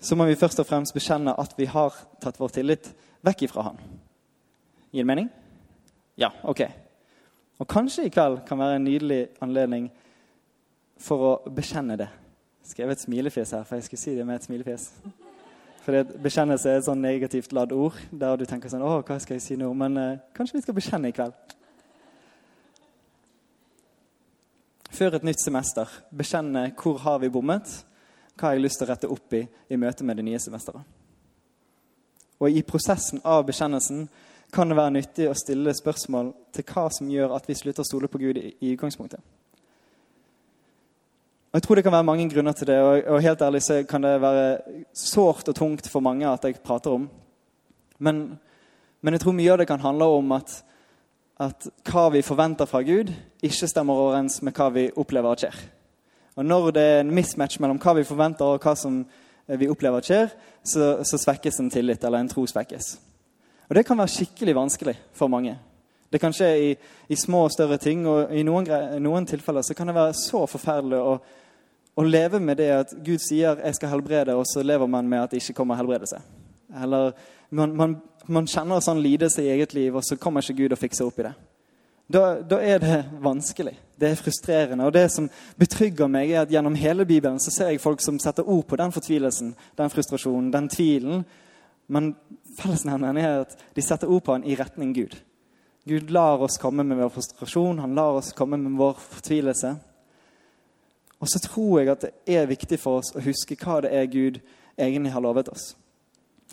så 0.00 0.16
må 0.16 0.26
vi 0.28 0.38
først 0.38 0.60
og 0.62 0.68
fremst 0.68 0.94
bekjenne 0.94 1.34
at 1.40 1.54
vi 1.58 1.68
har 1.70 1.94
tatt 2.22 2.38
vår 2.40 2.54
tillit 2.58 2.90
vekk 3.26 3.46
ifra 3.48 3.70
han. 3.70 3.80
Gir 4.92 5.02
det 5.02 5.08
mening? 5.08 5.30
Ja, 6.16 6.30
ok. 6.42 6.62
Og 7.60 7.68
kanskje 7.68 8.06
i 8.06 8.12
kveld 8.12 8.42
kan 8.48 8.60
være 8.60 8.78
en 8.78 8.86
nydelig 8.86 9.22
anledning 9.44 9.88
for 11.00 11.24
å 11.24 11.32
bekjenne 11.52 11.96
det. 12.00 12.08
Skrev 12.66 12.92
et 12.92 13.00
smilefjes 13.00 13.54
her, 13.56 13.64
for 13.64 13.78
jeg 13.78 13.86
skulle 13.86 14.02
si 14.02 14.14
det 14.16 14.26
med 14.26 14.40
et 14.40 14.46
smilefjes. 14.48 14.88
For 15.86 16.16
bekjennelse 16.22 16.70
er 16.70 16.80
et 16.80 16.86
sånn 16.88 17.04
negativt 17.04 17.52
ladd 17.54 17.72
ord, 17.72 17.98
der 18.10 18.40
du 18.40 18.42
tenker 18.48 18.72
sånn 18.72 18.82
Å, 18.82 19.04
hva 19.06 19.18
skal 19.22 19.36
jeg 19.36 19.44
si 19.44 19.58
nå? 19.60 19.68
Men 19.78 20.00
eh, 20.00 20.22
kanskje 20.34 20.58
vi 20.58 20.64
skal 20.64 20.74
bekjenne 20.74 21.12
i 21.12 21.14
kveld. 21.14 21.36
Før 24.96 25.18
et 25.18 25.26
nytt 25.28 25.44
semester, 25.44 25.92
bekjenne 26.10 26.70
hvor 26.80 26.98
har 27.04 27.20
vi 27.22 27.30
bommet, 27.30 27.70
hva 28.36 28.50
har 28.50 28.56
jeg 28.56 28.66
lyst 28.66 28.80
til 28.80 28.86
å 28.86 28.92
rette 28.92 29.10
opp 29.10 29.34
i 29.36 29.42
i 29.72 29.80
møte 29.80 30.04
med 30.04 30.18
det 30.18 30.24
nye 30.26 30.40
semesteret. 30.40 30.84
Og 32.36 32.52
i 32.52 32.62
prosessen 32.68 33.22
av 33.24 33.46
bekjennelsen 33.48 34.06
kan 34.52 34.68
det 34.68 34.76
være 34.76 34.94
nyttig 34.98 35.28
å 35.30 35.36
stille 35.36 35.74
spørsmål 35.74 36.30
til 36.54 36.66
hva 36.68 36.86
som 36.92 37.08
gjør 37.10 37.34
at 37.36 37.48
vi 37.48 37.56
slutter 37.56 37.82
å 37.82 37.88
stole 37.88 38.10
på 38.12 38.20
Gud 38.20 38.38
i, 38.38 38.52
utgangspunktet. 38.74 39.20
Og 41.50 41.58
Jeg 41.58 41.64
tror 41.64 41.78
det 41.78 41.84
kan 41.86 41.94
være 41.96 42.08
mange 42.10 42.28
grunner 42.28 42.52
til 42.52 42.68
det, 42.68 42.76
og, 42.84 42.98
og 43.14 43.22
helt 43.24 43.42
ærlig 43.42 43.62
så 43.64 43.80
kan 43.88 44.04
det 44.04 44.20
være 44.20 44.46
sårt 44.92 45.48
og 45.48 45.56
tungt 45.56 45.88
for 45.88 46.04
mange 46.04 46.28
at 46.28 46.44
jeg 46.44 46.60
prater 46.60 46.92
om. 46.98 47.08
Men, 47.98 48.38
men 49.00 49.16
jeg 49.16 49.24
tror 49.24 49.36
mye 49.38 49.54
av 49.54 49.62
det 49.62 49.68
kan 49.70 49.80
handle 49.80 50.10
om 50.18 50.36
at, 50.36 50.58
at 51.40 51.70
hva 51.88 52.10
vi 52.12 52.24
forventer 52.26 52.68
fra 52.68 52.82
Gud, 52.84 53.14
ikke 53.40 53.70
stemmer 53.72 53.96
overens 53.96 54.42
med 54.44 54.52
hva 54.56 54.68
vi 54.74 54.90
opplever 54.92 55.32
at 55.32 55.46
skjer. 55.46 55.64
Og 56.36 56.44
Når 56.44 56.70
det 56.70 56.82
er 56.82 57.00
en 57.00 57.14
mismatch 57.14 57.60
mellom 57.60 57.78
hva 57.80 57.94
vi 57.96 58.04
forventer 58.04 58.44
og 58.44 58.60
hva 58.60 58.74
som 58.76 59.04
vi 59.46 59.68
opplever 59.70 60.02
at 60.02 60.08
skjer, 60.08 60.34
så, 60.64 60.98
så 61.06 61.18
svekkes 61.18 61.60
en 61.62 61.70
tillit, 61.70 62.04
eller 62.04 62.18
en 62.18 62.28
tro 62.28 62.44
svekkes. 62.46 62.96
Og 63.68 63.74
Det 63.74 63.86
kan 63.86 63.98
være 63.98 64.12
skikkelig 64.12 64.54
vanskelig 64.54 64.96
for 65.14 65.32
mange. 65.32 65.56
Det 66.12 66.20
kan 66.20 66.34
skje 66.34 66.50
i, 66.62 66.68
i 67.08 67.16
små 67.18 67.46
og 67.46 67.52
større 67.54 67.78
ting, 67.82 68.06
og 68.06 68.34
i 68.34 68.44
noen, 68.46 68.68
noen, 69.02 69.26
tilfeller 69.26 69.64
så 69.66 69.74
kan 69.74 69.88
det 69.90 69.96
være 69.96 70.14
så 70.18 70.44
forferdelig 70.46 71.00
å, 71.02 71.16
å, 71.96 72.04
leve 72.06 72.40
med 72.40 72.60
det 72.60 72.68
at 72.74 72.94
Gud 73.04 73.18
sier 73.18 73.56
'jeg 73.56 73.74
skal 73.74 73.90
helbrede', 73.90 74.36
og 74.36 74.46
så 74.46 74.62
lever 74.62 74.86
man 74.86 75.08
med 75.08 75.22
at 75.22 75.30
det 75.30 75.42
ikke 75.42 75.58
kommer 75.62 75.76
helbredelse. 75.76 76.20
Eller 76.82 77.12
man, 77.50 77.76
man, 77.76 77.96
man 78.26 78.46
kjenner 78.46 78.80
sånn 78.80 79.02
lidelse 79.02 79.42
i 79.42 79.50
eget 79.50 79.74
liv, 79.74 79.96
og 79.96 80.04
så 80.04 80.16
kommer 80.16 80.42
ikke 80.42 80.62
Gud 80.62 80.72
og 80.72 80.78
fikser 80.78 81.06
opp 81.06 81.18
i 81.18 81.22
det. 81.22 81.34
Da, 82.12 82.42
da, 82.42 82.60
er 82.62 82.78
det 82.78 83.04
vanskelig. 83.20 83.74
Det 84.00 84.10
er 84.10 84.18
frustrerende. 84.20 84.84
Og 84.84 84.92
det 84.94 85.08
som 85.10 85.28
betrygger 85.58 86.06
meg, 86.10 86.30
er 86.30 86.44
at 86.44 86.52
gjennom 86.52 86.76
hele 86.78 87.06
Bibelen 87.06 87.40
så 87.42 87.50
ser 87.50 87.72
jeg 87.72 87.82
folk 87.82 88.02
som 88.04 88.20
setter 88.22 88.46
ord 88.46 88.66
på 88.68 88.78
den 88.78 88.92
fortvilelsen, 88.94 89.54
den 89.78 89.90
frustrasjonen, 89.90 90.52
den 90.52 90.68
tvilen. 90.70 91.24
Men 91.88 92.14
fellesnevneren 92.60 93.18
er 93.18 93.40
at 93.40 93.56
de 93.74 93.82
setter 93.82 94.10
ord 94.10 94.22
på 94.22 94.36
den 94.36 94.46
i 94.46 94.58
retning 94.58 94.94
Gud. 94.94 95.16
Gud 95.86 96.10
lar 96.10 96.42
oss 96.42 96.58
komme 96.58 96.84
med 96.84 96.98
vår 96.98 97.10
frustrasjon, 97.14 97.78
han 97.78 97.94
lar 97.94 98.18
oss 98.18 98.32
komme 98.34 98.58
med 98.58 98.78
vår 98.78 98.98
fortvilelse. 98.98 99.74
Og 101.20 101.28
så 101.30 101.38
tror 101.42 101.80
jeg 101.80 101.90
at 101.90 102.06
det 102.06 102.38
er 102.38 102.48
viktig 102.50 102.78
for 102.82 103.00
oss 103.00 103.14
å 103.14 103.22
huske 103.22 103.56
hva 103.60 103.80
det 103.84 103.92
er 103.94 104.10
Gud 104.10 104.40
egentlig 104.76 105.14
har 105.14 105.22
lovet 105.24 105.48
oss. 105.48 105.74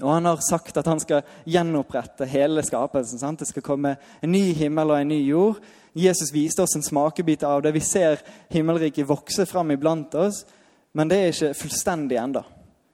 Og 0.01 0.10
han 0.10 0.25
har 0.25 0.41
sagt 0.41 0.77
at 0.77 0.88
han 0.89 0.99
skal 1.01 1.21
gjenopprette 1.45 2.25
hele 2.25 2.63
skapelsen. 2.65 3.19
Sant? 3.21 3.43
Det 3.43 3.51
skal 3.51 3.65
komme 3.65 3.95
en 4.21 4.32
ny 4.34 4.53
himmel 4.58 4.89
og 4.89 5.01
en 5.01 5.12
ny 5.13 5.19
jord. 5.27 5.60
Jesus 5.93 6.34
viste 6.34 6.63
oss 6.63 6.73
en 6.75 6.86
smakebit 6.86 7.43
av 7.45 7.62
det. 7.62 7.75
Vi 7.75 7.84
ser 7.86 8.23
himmelriket 8.49 9.08
vokse 9.08 9.45
fram 9.45 9.71
iblant 9.75 10.15
oss, 10.17 10.41
men 10.97 11.10
det 11.10 11.19
er 11.19 11.34
ikke 11.34 11.60
fullstendig 11.60 12.17
enda. 12.17 12.41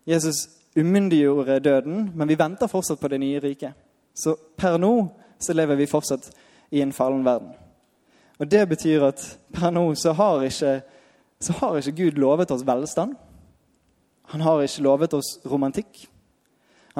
Jesus 0.08 0.48
umyndiggjorde 0.76 1.60
døden, 1.64 2.12
men 2.16 2.28
vi 2.28 2.38
venter 2.40 2.68
fortsatt 2.68 3.00
på 3.00 3.08
det 3.08 3.22
nye 3.24 3.40
riket. 3.40 3.74
Så 4.14 4.36
per 4.60 4.78
nå 4.78 4.94
så 5.40 5.56
lever 5.56 5.80
vi 5.80 5.88
fortsatt 5.88 6.30
i 6.76 6.84
en 6.84 6.94
fallen 6.94 7.24
verden. 7.26 7.54
Og 8.40 8.52
Det 8.52 8.68
betyr 8.70 9.08
at 9.08 9.24
per 9.54 9.72
nå 9.72 9.96
så 9.96 10.14
har 10.16 10.44
ikke, 10.44 10.82
så 11.40 11.54
har 11.60 11.78
ikke 11.78 11.98
Gud 12.04 12.20
lovet 12.20 12.52
oss 12.52 12.68
velstand. 12.68 13.16
Han 14.32 14.42
har 14.42 14.62
ikke 14.64 14.84
lovet 14.84 15.14
oss 15.14 15.40
romantikk. 15.46 16.08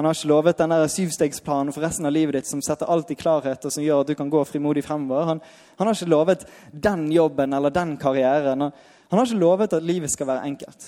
Han 0.00 0.06
har 0.08 0.14
ikke 0.16 0.30
lovet 0.30 0.56
denne 0.56 0.76
syvstegsplanen 0.88 1.74
for 1.76 1.84
resten 1.84 2.08
av 2.08 2.14
livet 2.14 2.38
ditt 2.38 2.46
som 2.48 2.62
setter 2.64 2.88
alt 2.88 3.10
i 3.12 3.16
klarhet, 3.20 3.66
og 3.68 3.72
som 3.74 3.84
gjør 3.84 3.98
at 4.00 4.08
du 4.08 4.14
kan 4.16 4.30
gå 4.32 4.40
frimodig 4.48 4.80
fremover. 4.86 5.26
Han, 5.28 5.42
han 5.76 5.90
har 5.90 5.98
ikke 5.98 6.08
lovet 6.08 6.46
den 6.72 7.02
jobben 7.12 7.52
eller 7.52 7.74
den 7.74 7.92
karrieren. 8.00 8.64
Han 8.64 9.20
har 9.20 9.28
ikke 9.28 9.42
lovet 9.42 9.76
at 9.76 9.84
livet 9.84 10.08
skal 10.08 10.30
være 10.30 10.46
enkelt. 10.48 10.86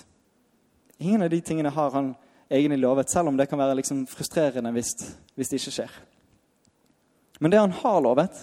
Ingen 0.96 1.26
av 1.26 1.28
de 1.28 1.42
tingene 1.44 1.74
har 1.76 1.92
han 1.92 2.08
egentlig 2.48 2.80
lovet, 2.80 3.12
selv 3.12 3.28
om 3.28 3.36
det 3.36 3.50
kan 3.50 3.60
være 3.60 3.76
liksom 3.82 4.06
frustrerende 4.08 4.72
hvis, 4.72 4.94
hvis 5.36 5.52
det 5.52 5.60
ikke 5.60 5.76
skjer. 5.76 6.00
Men 7.44 7.52
det 7.52 7.60
han 7.60 7.76
har 7.82 8.00
lovet, 8.08 8.42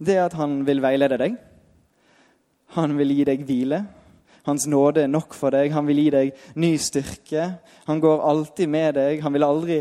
det 0.00 0.16
er 0.16 0.24
at 0.30 0.40
han 0.40 0.62
vil 0.64 0.80
veilede 0.80 1.20
deg. 1.20 1.36
Han 2.80 2.96
vil 2.96 3.12
gi 3.12 3.28
deg 3.28 3.44
hvile. 3.44 3.84
Hans 4.48 4.66
nåde 4.66 5.04
er 5.04 5.12
nok 5.12 5.36
for 5.36 5.52
deg. 5.54 5.70
Han 5.76 5.86
vil 5.88 6.00
gi 6.02 6.10
deg 6.14 6.44
ny 6.58 6.72
styrke. 6.80 7.50
Han 7.86 8.00
går 8.00 8.24
alltid 8.30 8.72
med 8.72 8.96
deg. 8.96 9.22
Han 9.24 9.36
vil 9.36 9.46
aldri 9.46 9.80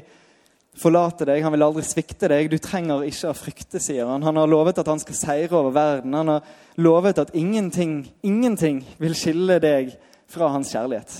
forlate 0.78 1.26
deg, 1.26 1.42
han 1.42 1.54
vil 1.56 1.66
aldri 1.66 1.84
svikte 1.86 2.30
deg. 2.32 2.50
Du 2.52 2.58
trenger 2.62 3.06
ikke 3.08 3.32
å 3.32 3.38
frykte, 3.38 3.82
sier 3.82 4.10
han. 4.10 4.26
Han 4.26 4.38
har 4.38 4.50
lovet 4.50 4.78
at 4.82 4.90
han 4.90 5.02
skal 5.02 5.18
seire 5.18 5.58
over 5.58 5.74
verden. 5.76 6.14
Han 6.18 6.34
har 6.36 6.52
lovet 6.78 7.22
at 7.24 7.34
ingenting, 7.38 8.04
ingenting 8.22 8.84
vil 9.02 9.16
skille 9.18 9.60
deg 9.64 9.96
fra 10.30 10.52
hans 10.54 10.72
kjærlighet. 10.76 11.16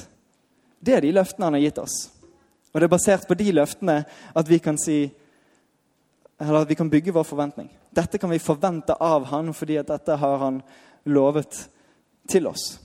Det 0.84 0.98
er 0.98 1.06
de 1.06 1.16
løftene 1.16 1.50
han 1.50 1.58
har 1.58 1.66
gitt 1.66 1.82
oss. 1.82 1.98
Og 2.74 2.80
det 2.80 2.88
er 2.88 2.94
basert 2.94 3.26
på 3.28 3.38
de 3.40 3.54
løftene 3.56 4.02
at 4.38 4.50
vi 4.50 4.60
kan 4.62 4.78
si 4.82 5.06
eller 6.38 6.62
at 6.62 6.70
vi 6.70 6.78
kan 6.78 6.90
bygge 6.90 7.16
vår 7.16 7.26
forventning. 7.26 7.72
Dette 7.90 8.20
kan 8.22 8.30
vi 8.30 8.38
forvente 8.38 8.94
av 8.94 9.26
han 9.32 9.50
fordi 9.58 9.80
at 9.82 9.90
dette 9.90 10.20
har 10.22 10.38
han 10.44 10.60
lovet 11.10 11.64
til 12.30 12.46
oss. 12.46 12.76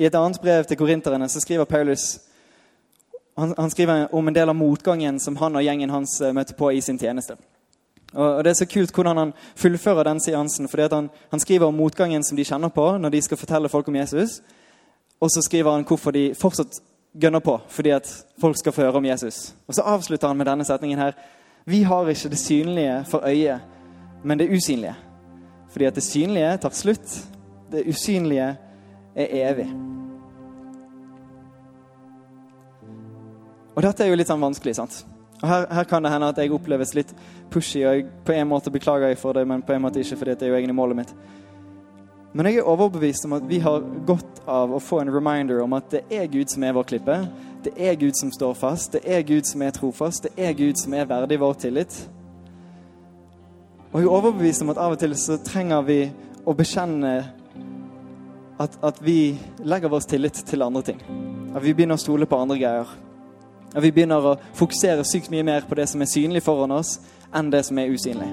I 0.00 0.06
et 0.08 0.14
annet 0.16 0.40
brev 0.40 0.64
til 0.64 0.78
korinterne 0.80 1.28
så 1.28 1.42
skriver 1.42 1.68
Paulus 1.68 2.20
han, 3.36 3.54
han, 3.58 3.70
skriver 3.70 4.14
om 4.14 4.28
en 4.28 4.34
del 4.34 4.48
av 4.48 4.56
motgangen 4.56 5.20
som 5.20 5.36
han 5.36 5.56
og 5.56 5.64
gjengen 5.64 5.92
hans 5.92 6.14
eh, 6.24 6.32
møtte 6.32 6.56
på 6.56 6.70
i 6.72 6.80
sin 6.80 6.98
tjeneste. 6.98 7.36
Og, 8.14 8.24
og 8.24 8.44
Det 8.44 8.50
er 8.50 8.58
så 8.58 8.68
kult 8.68 8.94
hvordan 8.96 9.20
han 9.20 9.32
fullfører 9.56 10.08
den 10.08 10.20
seansen. 10.20 10.68
fordi 10.68 10.88
han, 10.92 11.10
han, 11.30 11.40
skriver 11.40 11.66
om 11.66 11.76
motgangen 11.76 12.24
som 12.24 12.36
de 12.36 12.44
kjenner 12.44 12.72
på 12.72 12.86
når 12.98 13.12
de 13.12 13.20
skal 13.22 13.40
fortelle 13.40 13.68
folk 13.68 13.88
om 13.88 13.96
Jesus. 13.96 14.40
Og 15.20 15.30
så 15.30 15.42
skriver 15.44 15.72
han 15.72 15.84
hvorfor 15.84 16.16
de 16.16 16.34
fortsatt 16.34 16.80
gønner 17.20 17.40
på 17.44 17.58
fordi 17.68 17.90
at 17.90 18.08
folk 18.40 18.56
skal 18.56 18.72
få 18.72 18.82
høre 18.82 19.02
om 19.02 19.04
Jesus. 19.04 19.54
Og 19.68 19.74
så 19.74 19.82
avslutter 19.82 20.28
han 20.28 20.36
med 20.36 20.48
denne 20.48 20.64
setningen 20.64 20.98
her. 20.98 21.12
Vi 21.64 21.82
har 21.82 22.08
ikke 22.08 22.32
det 22.32 22.38
synlige 22.38 23.04
for 23.04 23.28
øyet, 23.28 23.60
men 24.24 24.38
det 24.38 24.48
usynlige. 24.48 24.96
Fordi 25.70 25.84
at 25.84 25.94
det 25.94 26.02
synlige 26.02 26.56
tar 26.56 26.70
slutt. 26.70 27.20
Det 27.72 27.84
usynlige 27.88 28.56
er 29.20 29.50
evig. 29.50 29.68
Og 33.76 33.84
dette 33.86 34.04
er 34.04 34.10
jo 34.10 34.18
litt 34.18 34.28
sånn 34.28 34.42
vanskelig, 34.42 34.76
sant? 34.76 35.02
Og 35.40 35.48
her, 35.48 35.66
her, 35.72 35.86
kan 35.88 36.04
det 36.04 36.12
hende 36.12 36.28
at 36.28 36.38
jeg 36.40 36.52
oppleves 36.52 36.92
litt 36.96 37.12
pushy, 37.52 37.80
og 37.80 37.94
jeg, 37.96 38.08
på 38.26 38.34
en 38.36 38.48
måte 38.50 38.72
beklager 38.72 39.08
jeg 39.08 39.20
for 39.20 39.36
det, 39.36 39.46
men 39.48 39.62
på 39.64 39.72
en 39.72 39.86
måte 39.86 40.02
ikke, 40.02 40.18
fordi 40.20 40.34
det 40.36 40.48
er 40.48 40.52
jo 40.52 40.58
egentlig 40.58 40.76
målet 40.76 40.98
mitt. 41.00 41.14
Men 42.32 42.46
jeg 42.46 42.60
er 42.60 42.68
overbevist 42.68 43.24
om 43.26 43.32
at 43.38 43.46
vi 43.48 43.58
har 43.58 43.82
godt 44.06 44.42
av 44.46 44.70
å 44.76 44.82
få 44.82 45.00
en 45.02 45.10
reminder 45.10 45.62
om 45.64 45.72
at 45.74 45.88
det 45.90 46.02
er 46.14 46.28
Gud 46.30 46.52
som 46.52 46.62
er 46.62 46.76
vår 46.76 46.86
klippe. 46.92 47.16
Det 47.64 47.72
er 47.74 47.96
Gud 47.98 48.14
som 48.20 48.30
står 48.30 48.54
fast. 48.54 48.94
Det 48.94 49.02
er 49.02 49.24
Gud 49.26 49.48
som 49.48 49.64
er 49.66 49.74
trofast. 49.74 50.28
Det 50.28 50.36
er 50.38 50.54
Gud 50.54 50.78
som 50.78 50.94
er 50.94 51.08
verdig 51.10 51.40
vår 51.42 51.56
tillit. 51.64 51.96
Og 53.90 53.98
jeg 53.98 54.06
er 54.06 54.14
overbevist 54.14 54.62
om 54.62 54.70
at 54.70 54.78
av 54.78 54.94
og 54.94 55.00
til 55.02 55.16
så 55.18 55.40
trenger 55.42 55.82
vi 55.88 55.98
å 56.46 56.54
bekjenne 56.54 57.14
at, 58.60 58.78
at 58.84 59.02
vi 59.02 59.38
legger 59.64 59.88
vår 59.88 60.00
tillit 60.00 60.42
til 60.46 60.62
andre 60.62 60.82
ting. 60.82 61.00
At 61.56 61.64
vi 61.64 61.72
begynner 61.74 61.96
å 61.96 62.02
stole 62.02 62.28
på 62.28 62.38
andre 62.38 62.58
greier. 62.60 62.90
At 63.70 63.82
vi 63.82 63.92
begynner 63.94 64.26
å 64.26 64.36
fokusere 64.58 65.06
sykt 65.06 65.30
mye 65.32 65.46
mer 65.46 65.64
på 65.68 65.78
det 65.78 65.86
som 65.88 66.02
er 66.02 66.10
synlig 66.10 66.42
foran 66.44 66.74
oss, 66.76 66.98
enn 67.32 67.50
det 67.52 67.62
som 67.66 67.78
er 67.80 67.92
usynlig. 67.94 68.28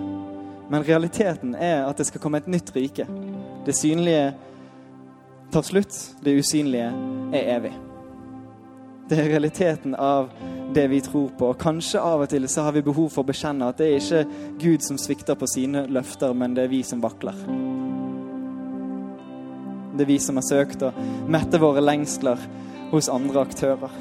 Men 0.67 0.83
realiteten 0.83 1.55
er 1.55 1.85
at 1.87 1.99
det 1.99 2.09
skal 2.09 2.21
komme 2.23 2.41
et 2.41 2.49
nytt 2.51 2.73
rike. 2.75 3.05
Det 3.65 3.75
synlige 3.75 4.33
tar 5.53 5.63
slutt, 5.63 5.95
det 6.23 6.35
usynlige 6.41 6.89
er 7.31 7.53
evig. 7.55 7.71
Det 9.07 9.21
er 9.21 9.29
realiteten 9.31 9.95
av 9.95 10.27
det 10.75 10.89
vi 10.91 10.99
tror 11.05 11.29
på. 11.39 11.53
Kanskje 11.61 12.03
av 12.03 12.25
og 12.25 12.33
til 12.33 12.49
så 12.51 12.67
har 12.67 12.75
vi 12.75 12.83
behov 12.83 13.07
for 13.13 13.23
å 13.23 13.29
bekjenne 13.29 13.71
at 13.71 13.79
det 13.79 13.87
er 13.93 14.01
ikke 14.01 14.43
Gud 14.59 14.83
som 14.83 14.99
svikter 14.99 15.39
på 15.39 15.47
sine 15.47 15.87
løfter, 15.87 16.35
men 16.35 16.57
det 16.57 16.67
er 16.67 16.75
vi 16.75 16.83
som 16.83 16.99
vakler. 16.99 17.66
Det 19.97 20.05
er 20.05 20.11
vi 20.13 20.19
som 20.21 20.37
har 20.37 20.45
søkt 20.45 20.83
å 20.85 20.91
mette 21.27 21.57
våre 21.61 21.81
lengsler 21.81 22.41
hos 22.91 23.09
andre 23.09 23.41
aktører. 23.47 23.95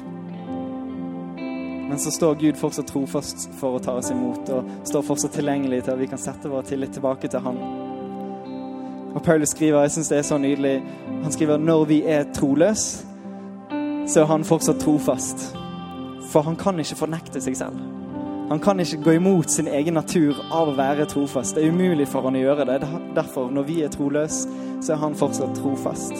Men 1.87 1.99
så 1.99 2.11
står 2.11 2.35
Gud 2.41 2.59
fortsatt 2.59 2.89
trofast 2.91 3.47
for 3.57 3.77
å 3.77 3.81
ta 3.81 3.95
oss 3.97 4.11
imot 4.11 4.49
og 4.53 4.71
står 4.85 5.05
fortsatt 5.07 5.37
tilgjengelig 5.39 5.85
til 5.85 5.95
at 5.95 6.01
vi 6.01 6.09
kan 6.11 6.21
sette 6.21 6.51
vår 6.51 6.67
tillit 6.67 6.93
tilbake 6.93 7.31
til 7.31 7.41
Han. 7.45 7.61
Og 9.15 9.23
Paulus 9.23 9.55
skriver, 9.55 9.81
jeg 9.81 9.95
syns 9.95 10.09
det 10.11 10.17
er 10.19 10.25
så 10.27 10.37
nydelig, 10.37 10.75
han 11.23 11.33
skriver 11.33 11.57
når 11.57 11.85
vi 11.89 12.01
er 12.05 12.27
troløse, 12.35 13.07
så 14.07 14.21
er 14.21 14.29
han 14.29 14.45
fortsatt 14.45 14.83
trofast. 14.83 15.47
For 16.29 16.45
han 16.45 16.59
kan 16.59 16.77
ikke 16.79 16.99
fornekte 16.99 17.41
seg 17.41 17.57
selv. 17.57 17.79
Han 18.49 18.59
kan 18.59 18.79
ikke 18.79 19.03
gå 19.03 19.11
imot 19.11 19.51
sin 19.51 19.67
egen 19.67 19.97
natur 19.99 20.37
av 20.51 20.69
å 20.71 20.75
være 20.77 21.05
trofast. 21.11 21.55
Det 21.55 21.65
er 21.65 21.73
umulig 21.73 22.07
for 22.07 22.23
han 22.23 22.37
å 22.39 22.43
gjøre 22.45 22.65
det. 22.69 22.77
Derfor, 23.15 23.49
når 23.51 23.67
vi 23.67 23.81
er 23.83 23.91
troløse, 23.91 24.47
så 24.79 24.93
er 24.93 25.01
han 25.01 25.17
fortsatt 25.19 25.57
trofast. 25.57 26.13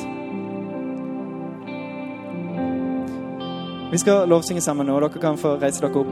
Vi 3.92 4.02
skal 4.02 4.28
lovsynge 4.28 4.62
sammen 4.62 4.90
nå, 4.92 5.00
dere 5.00 5.24
kan 5.24 5.40
få 5.40 5.56
reise 5.62 5.80
dere 5.86 6.04
opp. 6.04 6.12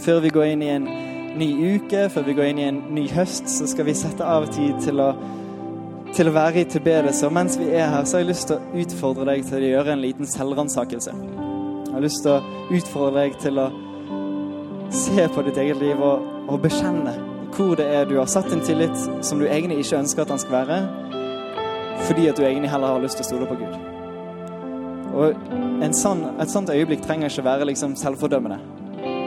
Før 0.00 0.22
vi 0.22 0.30
går 0.30 0.52
inn 0.52 0.62
i 0.62 0.70
en 0.76 0.86
ny 1.40 1.50
uke, 1.74 2.06
før 2.14 2.30
vi 2.30 2.38
går 2.38 2.52
inn 2.52 2.62
i 2.62 2.70
en 2.70 2.80
ny 2.94 3.08
høst, 3.10 3.50
så 3.50 3.66
skal 3.66 3.90
vi 3.90 3.98
sette 3.98 4.22
av 4.22 4.46
tid 4.54 4.78
til 4.86 5.02
å, 5.02 5.10
til 6.14 6.30
å 6.30 6.38
være 6.38 6.62
i 6.62 6.70
tilbedelse. 6.70 7.26
Og 7.26 7.34
mens 7.34 7.58
vi 7.58 7.72
er 7.74 7.90
her, 7.90 8.06
så 8.06 8.20
har 8.20 8.28
jeg 8.28 8.30
lyst 8.30 8.52
til 8.52 8.60
å 8.62 8.84
utfordre 8.86 9.26
deg 9.34 9.42
til 9.50 9.58
å 9.58 9.72
gjøre 9.74 9.98
en 9.98 10.06
liten 10.06 10.30
selvransakelse. 10.38 11.49
Jeg 11.90 11.96
har 11.96 12.04
lyst 12.04 12.22
til 12.22 12.36
å 12.36 12.66
utfordre 12.70 13.24
deg 13.24 13.32
til 13.42 13.56
å 13.58 13.64
se 14.94 15.24
på 15.34 15.42
ditt 15.42 15.56
eget 15.58 15.80
liv 15.82 15.98
og, 15.98 16.22
og 16.46 16.60
bekjenne 16.62 17.16
hvor 17.56 17.74
det 17.74 17.88
er 17.90 18.04
du 18.06 18.14
har 18.14 18.28
satt 18.30 18.46
din 18.46 18.62
tillit 18.62 18.94
som 19.26 19.40
du 19.40 19.48
egentlig 19.48 19.80
ikke 19.82 19.98
ønsker 19.98 20.22
at 20.22 20.30
han 20.30 20.38
skal 20.38 20.54
være, 20.54 20.76
fordi 22.06 22.28
at 22.30 22.38
du 22.38 22.44
egentlig 22.46 22.70
heller 22.70 22.94
har 22.94 23.02
lyst 23.02 23.18
til 23.18 23.26
å 23.26 23.30
stole 23.32 23.48
på 23.50 23.58
Gud. 23.58 23.74
Og 25.18 25.34
sånn, 25.98 26.22
Et 26.38 26.54
sånt 26.54 26.70
øyeblikk 26.70 27.02
trenger 27.02 27.26
ikke 27.26 27.48
være 27.48 27.66
liksom 27.72 27.98
selvfordømmende. 27.98 28.60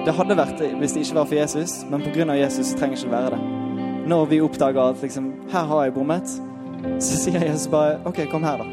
Det 0.08 0.15
hadde 0.15 0.39
vært 0.39 0.56
det 0.63 0.71
hvis 0.80 0.95
det 0.95 1.04
ikke 1.04 1.19
var 1.19 1.28
for 1.28 1.41
Jesus, 1.41 1.76
men 1.91 2.08
pga. 2.08 2.39
Jesus 2.39 2.73
trenger 2.80 2.97
ikke 2.97 3.12
være 3.12 3.36
det. 3.36 3.43
Når 4.08 4.26
vi 4.32 4.41
oppdager 4.41 4.95
at 4.95 5.04
liksom, 5.04 5.34
her 5.52 5.67
har 5.67 5.84
jeg 5.84 5.97
bommet, 5.99 6.39
så 7.04 7.21
sier 7.28 7.43
Jesus 7.43 7.67
bare 7.67 7.99
OK, 8.08 8.23
kom 8.32 8.47
her, 8.47 8.63
da. 8.63 8.71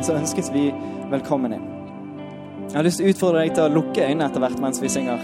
Så 0.04 0.20
ønskes 0.20 0.52
vi 0.52 0.68
velkommen 1.10 1.56
inn. 1.56 1.79
Jeg 2.70 2.78
har 2.78 2.86
lyst 2.86 3.00
til 3.00 3.08
å 3.08 3.10
utfordre 3.10 3.40
deg 3.42 3.54
til 3.56 3.64
å 3.66 3.70
lukke 3.74 4.04
øynene 4.06 4.26
etter 4.30 4.42
hvert 4.44 4.60
mens 4.62 4.78
vi 4.78 4.88
synger. 4.94 5.22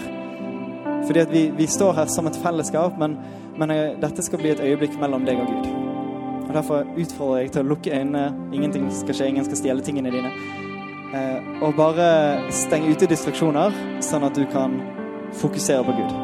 Fordi 1.06 1.20
at 1.22 1.30
vi, 1.30 1.44
vi 1.54 1.68
står 1.70 1.92
her 1.94 2.09
som 2.11 2.26
et 2.26 2.38
fellesskap, 2.42 2.96
men, 2.98 3.14
men, 3.54 3.72
dette 4.02 4.24
skal 4.26 4.42
bli 4.42 4.50
et 4.50 4.62
øyeblikk 4.66 4.96
mellom 4.98 5.22
deg 5.28 5.38
og 5.44 5.52
Gud. 5.52 5.68
Og 6.40 6.50
Derfor 6.56 6.90
utfordrer 6.98 7.44
jeg 7.44 7.52
til 7.54 7.62
å 7.62 7.70
lukke 7.70 7.94
øynene. 7.94 8.50
Ingenting 8.50 8.90
skal 8.90 9.14
skje, 9.14 9.30
ingen 9.30 9.46
skal 9.46 9.61
stjele 9.62 9.87
tingene 9.87 10.11
dine. 10.11 10.35
Eh, 11.14 11.62
og 11.62 11.78
bare 11.78 12.11
stenge 12.50 12.90
ute 12.90 13.06
distraksjoner, 13.14 13.78
sånn 14.02 14.26
at 14.26 14.35
du 14.35 14.42
kan 14.50 14.80
fokusere 15.38 15.87
på 15.87 15.96
Gud. 16.02 16.18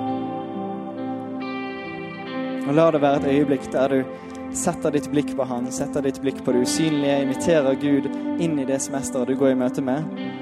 Og 2.67 2.75
la 2.75 2.91
det 2.91 3.07
være 3.07 3.23
et 3.23 3.33
øyeblikk 3.37 3.71
der 3.71 3.95
du 3.95 4.31
setter 4.59 4.91
ditt 4.91 5.07
blikk 5.15 5.37
på 5.39 5.47
Han, 5.47 5.71
setter 5.71 6.03
ditt 6.03 6.19
blikk 6.23 6.43
på 6.43 6.51
det 6.51 6.67
usynlige, 6.67 7.23
inviterer 7.23 7.79
Gud 7.79 8.11
inn 8.43 8.59
i 8.59 8.67
det 8.67 8.83
semesteret 8.83 9.31
du 9.31 9.39
går 9.39 9.55
i 9.55 9.61
møte 9.63 9.87
med 9.87 10.42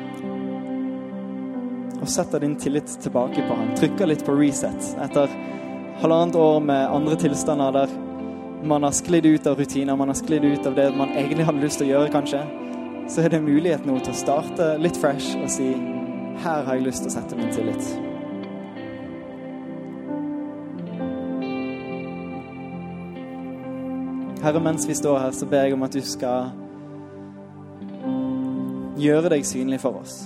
og 2.00 2.08
setter 2.08 2.40
din 2.40 2.56
tillit 2.56 2.90
tilbake 3.02 3.44
på 3.48 3.56
han. 3.56 3.74
Trykker 3.78 4.08
litt 4.08 4.24
på 4.26 4.34
reset 4.38 4.92
etter 5.04 5.32
halvannet 6.00 6.36
år 6.40 6.60
med 6.64 6.88
andre 6.88 7.16
tilstander 7.20 7.74
der 7.76 7.92
man 8.64 8.84
har 8.84 8.92
sklidd 8.92 9.26
ut 9.26 9.46
av 9.46 9.58
rutiner, 9.60 9.96
man 9.96 10.08
har 10.08 10.18
sklidd 10.18 10.44
ut 10.44 10.66
av 10.66 10.74
det 10.76 10.90
man 10.96 11.12
egentlig 11.16 11.46
hadde 11.48 11.64
lyst 11.64 11.80
til 11.80 11.88
å 11.88 11.94
gjøre, 11.94 12.12
kanskje. 12.12 12.42
Så 13.10 13.24
er 13.24 13.32
det 13.32 13.40
mulighet 13.44 13.86
nå 13.88 13.96
til 14.00 14.12
å 14.12 14.20
starte 14.20 14.74
litt 14.80 14.96
fresh 15.00 15.36
og 15.40 15.48
si 15.52 15.72
her 16.40 16.64
har 16.64 16.76
jeg 16.76 16.86
lyst 16.86 17.04
til 17.04 17.10
å 17.10 17.16
sette 17.16 17.36
min 17.36 17.52
tillit. 17.52 17.90
Herre, 24.40 24.60
mens 24.64 24.88
vi 24.88 24.96
står 24.96 25.18
her, 25.20 25.32
så 25.36 25.46
ber 25.48 25.66
jeg 25.66 25.76
om 25.76 25.82
at 25.84 25.92
du 25.92 26.00
skal 26.00 26.52
gjøre 29.00 29.32
deg 29.34 29.44
synlig 29.44 29.82
for 29.82 30.00
oss. 30.00 30.22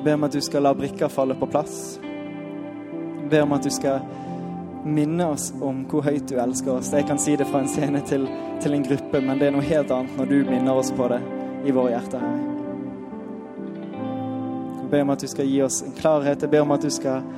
Jeg 0.00 0.04
ber 0.04 0.14
om 0.14 0.22
at 0.24 0.32
du 0.32 0.40
skal 0.40 0.62
la 0.64 0.70
brikker 0.72 1.10
falle 1.12 1.34
på 1.36 1.44
plass. 1.52 1.98
Jeg 2.00 3.26
ber 3.28 3.42
om 3.44 3.50
at 3.52 3.66
du 3.66 3.68
skal 3.68 3.98
minne 4.88 5.26
oss 5.28 5.50
om 5.60 5.82
hvor 5.90 6.06
høyt 6.06 6.24
du 6.30 6.38
elsker 6.40 6.72
oss. 6.72 6.88
Jeg 6.96 7.04
kan 7.04 7.20
si 7.20 7.34
det 7.36 7.44
fra 7.50 7.60
en 7.60 7.68
scene 7.68 8.00
til, 8.08 8.24
til 8.64 8.72
en 8.78 8.86
gruppe, 8.86 9.20
men 9.20 9.36
det 9.36 9.50
er 9.50 9.52
noe 9.52 9.66
helt 9.68 9.92
annet 9.92 10.14
når 10.16 10.30
du 10.30 10.38
minner 10.48 10.80
oss 10.80 10.88
på 10.96 11.10
det 11.12 11.18
i 11.68 11.74
våre 11.76 11.92
hjerter. 11.92 12.24
Jeg 14.78 14.88
ber 14.94 15.04
om 15.04 15.12
at 15.18 15.20
du 15.20 15.28
skal 15.34 15.52
gi 15.52 15.60
oss 15.68 15.82
en 15.84 15.92
klarhet. 16.00 16.48
Jeg 16.48 16.54
ber 16.56 16.64
om 16.64 16.72
at 16.78 16.88
du 16.88 16.88
skal 16.96 17.28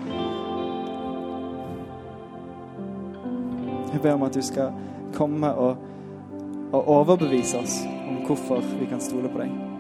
Jeg 3.90 4.07
ber 4.07 4.14
om 4.14 4.22
at 4.31 4.38
du 4.38 4.42
skal 4.46 4.70
komme 5.18 5.51
og, 5.51 5.83
og 6.70 6.94
overbevise 7.01 7.59
oss 7.59 7.81
om 8.07 8.22
hvorfor 8.31 8.62
vi 8.79 8.87
kan 8.94 9.03
stole 9.03 9.35
på 9.35 9.42
deg. 9.42 9.71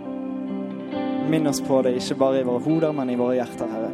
Minn 1.30 1.46
oss 1.46 1.60
på 1.60 1.82
det, 1.82 1.94
ikke 1.96 2.18
bare 2.20 2.40
i 2.40 2.46
våre 2.46 2.62
hoder, 2.64 2.92
men 2.96 3.10
i 3.10 3.18
våre 3.18 3.38
hjerter, 3.38 3.70
Herre. 3.72 3.92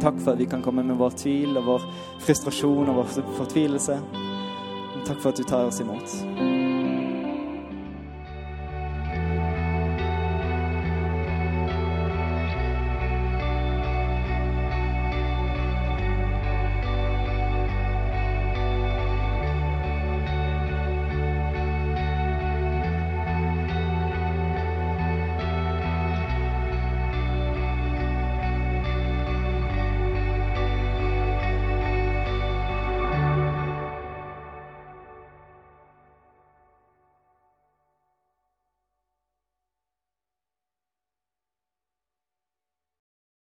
Takk 0.00 0.20
for 0.20 0.34
at 0.34 0.40
vi 0.40 0.46
kan 0.50 0.62
komme 0.62 0.84
med 0.86 0.98
vår 1.00 1.16
tvil 1.18 1.56
og 1.58 1.66
vår 1.70 1.88
frustrasjon 2.26 2.92
og 2.92 3.00
vår 3.00 3.32
fortvilelse. 3.40 3.98
Takk 5.06 5.18
for 5.20 5.32
at 5.32 5.40
du 5.40 5.44
tar 5.48 5.68
oss 5.68 5.80
imot. 5.82 6.65